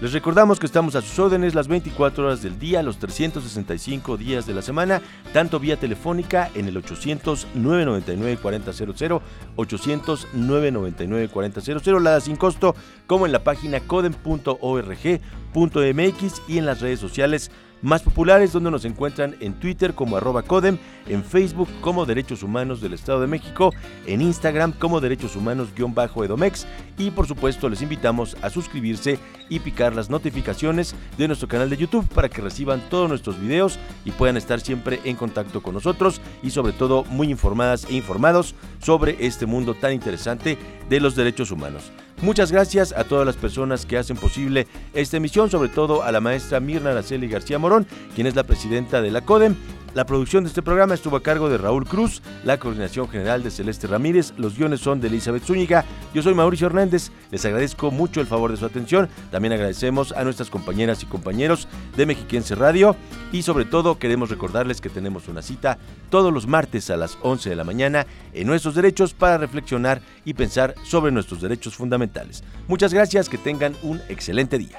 Les 0.00 0.12
recordamos 0.12 0.58
que 0.58 0.64
estamos 0.64 0.94
a 0.94 1.02
sus 1.02 1.18
órdenes 1.18 1.54
las 1.54 1.68
24 1.68 2.24
horas 2.24 2.40
del 2.40 2.58
día, 2.58 2.82
los 2.82 2.98
365 2.98 4.16
días 4.16 4.46
de 4.46 4.54
la 4.54 4.62
semana, 4.62 5.02
tanto 5.34 5.60
vía 5.60 5.76
telefónica 5.76 6.50
en 6.54 6.68
el 6.68 6.82
800-999-4000, 6.82 9.20
800-999-4000, 9.56 12.00
la 12.00 12.18
sin 12.20 12.36
costo, 12.36 12.74
como 13.06 13.26
en 13.26 13.32
la 13.32 13.44
página 13.44 13.80
codem.org.mx 13.80 16.42
y 16.48 16.58
en 16.58 16.64
las 16.64 16.80
redes 16.80 17.00
sociales 17.00 17.50
más 17.82 18.02
populares 18.02 18.52
donde 18.52 18.70
nos 18.70 18.84
encuentran 18.84 19.36
en 19.40 19.54
Twitter 19.54 19.94
como 19.94 20.16
arroba 20.16 20.42
Codem, 20.42 20.78
en 21.06 21.24
Facebook 21.24 21.68
como 21.80 22.06
Derechos 22.06 22.42
Humanos 22.42 22.80
del 22.80 22.94
Estado 22.94 23.20
de 23.20 23.26
México, 23.26 23.72
en 24.06 24.20
Instagram 24.20 24.72
como 24.72 25.00
Derechos 25.00 25.36
Humanos-Edomex 25.36 26.66
y 26.98 27.10
por 27.10 27.26
supuesto 27.26 27.68
les 27.68 27.82
invitamos 27.82 28.36
a 28.42 28.50
suscribirse 28.50 29.18
y 29.48 29.60
picar 29.60 29.94
las 29.94 30.10
notificaciones 30.10 30.94
de 31.16 31.26
nuestro 31.26 31.48
canal 31.48 31.70
de 31.70 31.76
YouTube 31.76 32.08
para 32.08 32.28
que 32.28 32.42
reciban 32.42 32.82
todos 32.90 33.08
nuestros 33.08 33.40
videos 33.40 33.78
y 34.04 34.10
puedan 34.10 34.36
estar 34.36 34.60
siempre 34.60 35.00
en 35.04 35.16
contacto 35.16 35.62
con 35.62 35.74
nosotros 35.74 36.20
y 36.42 36.50
sobre 36.50 36.72
todo 36.72 37.04
muy 37.04 37.30
informadas 37.30 37.86
e 37.88 37.94
informados 37.94 38.54
sobre 38.80 39.16
este 39.26 39.46
mundo 39.46 39.74
tan 39.74 39.92
interesante 39.92 40.58
de 40.88 41.00
los 41.00 41.14
derechos 41.14 41.50
humanos. 41.50 41.92
Muchas 42.20 42.50
gracias 42.50 42.92
a 42.92 43.04
todas 43.04 43.24
las 43.24 43.36
personas 43.36 43.86
que 43.86 43.96
hacen 43.96 44.16
posible 44.16 44.66
esta 44.92 45.18
emisión, 45.18 45.50
sobre 45.50 45.68
todo 45.68 46.02
a 46.02 46.10
la 46.10 46.20
maestra 46.20 46.58
Mirna 46.58 46.90
Araceli 46.90 47.28
García 47.28 47.60
Morón, 47.60 47.86
quien 48.16 48.26
es 48.26 48.34
la 48.34 48.42
presidenta 48.42 49.00
de 49.00 49.12
la 49.12 49.20
CODEM, 49.20 49.54
La 49.98 50.06
producción 50.06 50.44
de 50.44 50.48
este 50.48 50.62
programa 50.62 50.94
estuvo 50.94 51.16
a 51.16 51.24
cargo 51.24 51.50
de 51.50 51.58
Raúl 51.58 51.84
Cruz, 51.84 52.22
la 52.44 52.56
coordinación 52.60 53.08
general 53.08 53.42
de 53.42 53.50
Celeste 53.50 53.88
Ramírez, 53.88 54.32
los 54.36 54.56
guiones 54.56 54.78
son 54.78 55.00
de 55.00 55.08
Elizabeth 55.08 55.42
Zúñiga, 55.42 55.84
yo 56.14 56.22
soy 56.22 56.34
Mauricio 56.34 56.68
Hernández, 56.68 57.10
les 57.32 57.44
agradezco 57.44 57.90
mucho 57.90 58.20
el 58.20 58.28
favor 58.28 58.52
de 58.52 58.56
su 58.56 58.64
atención, 58.64 59.08
también 59.32 59.54
agradecemos 59.54 60.12
a 60.12 60.22
nuestras 60.22 60.50
compañeras 60.50 61.02
y 61.02 61.06
compañeros 61.06 61.66
de 61.96 62.06
Mexiquense 62.06 62.54
Radio 62.54 62.94
y 63.32 63.42
sobre 63.42 63.64
todo 63.64 63.98
queremos 63.98 64.30
recordarles 64.30 64.80
que 64.80 64.88
tenemos 64.88 65.26
una 65.26 65.42
cita 65.42 65.78
todos 66.10 66.32
los 66.32 66.46
martes 66.46 66.90
a 66.90 66.96
las 66.96 67.18
11 67.22 67.50
de 67.50 67.56
la 67.56 67.64
mañana 67.64 68.06
en 68.34 68.46
Nuestros 68.46 68.76
Derechos 68.76 69.14
para 69.14 69.36
reflexionar 69.36 70.00
y 70.24 70.34
pensar 70.34 70.76
sobre 70.84 71.10
nuestros 71.10 71.40
derechos 71.40 71.74
fundamentales. 71.74 72.44
Muchas 72.68 72.94
gracias, 72.94 73.28
que 73.28 73.36
tengan 73.36 73.74
un 73.82 74.00
excelente 74.08 74.58
día. 74.58 74.78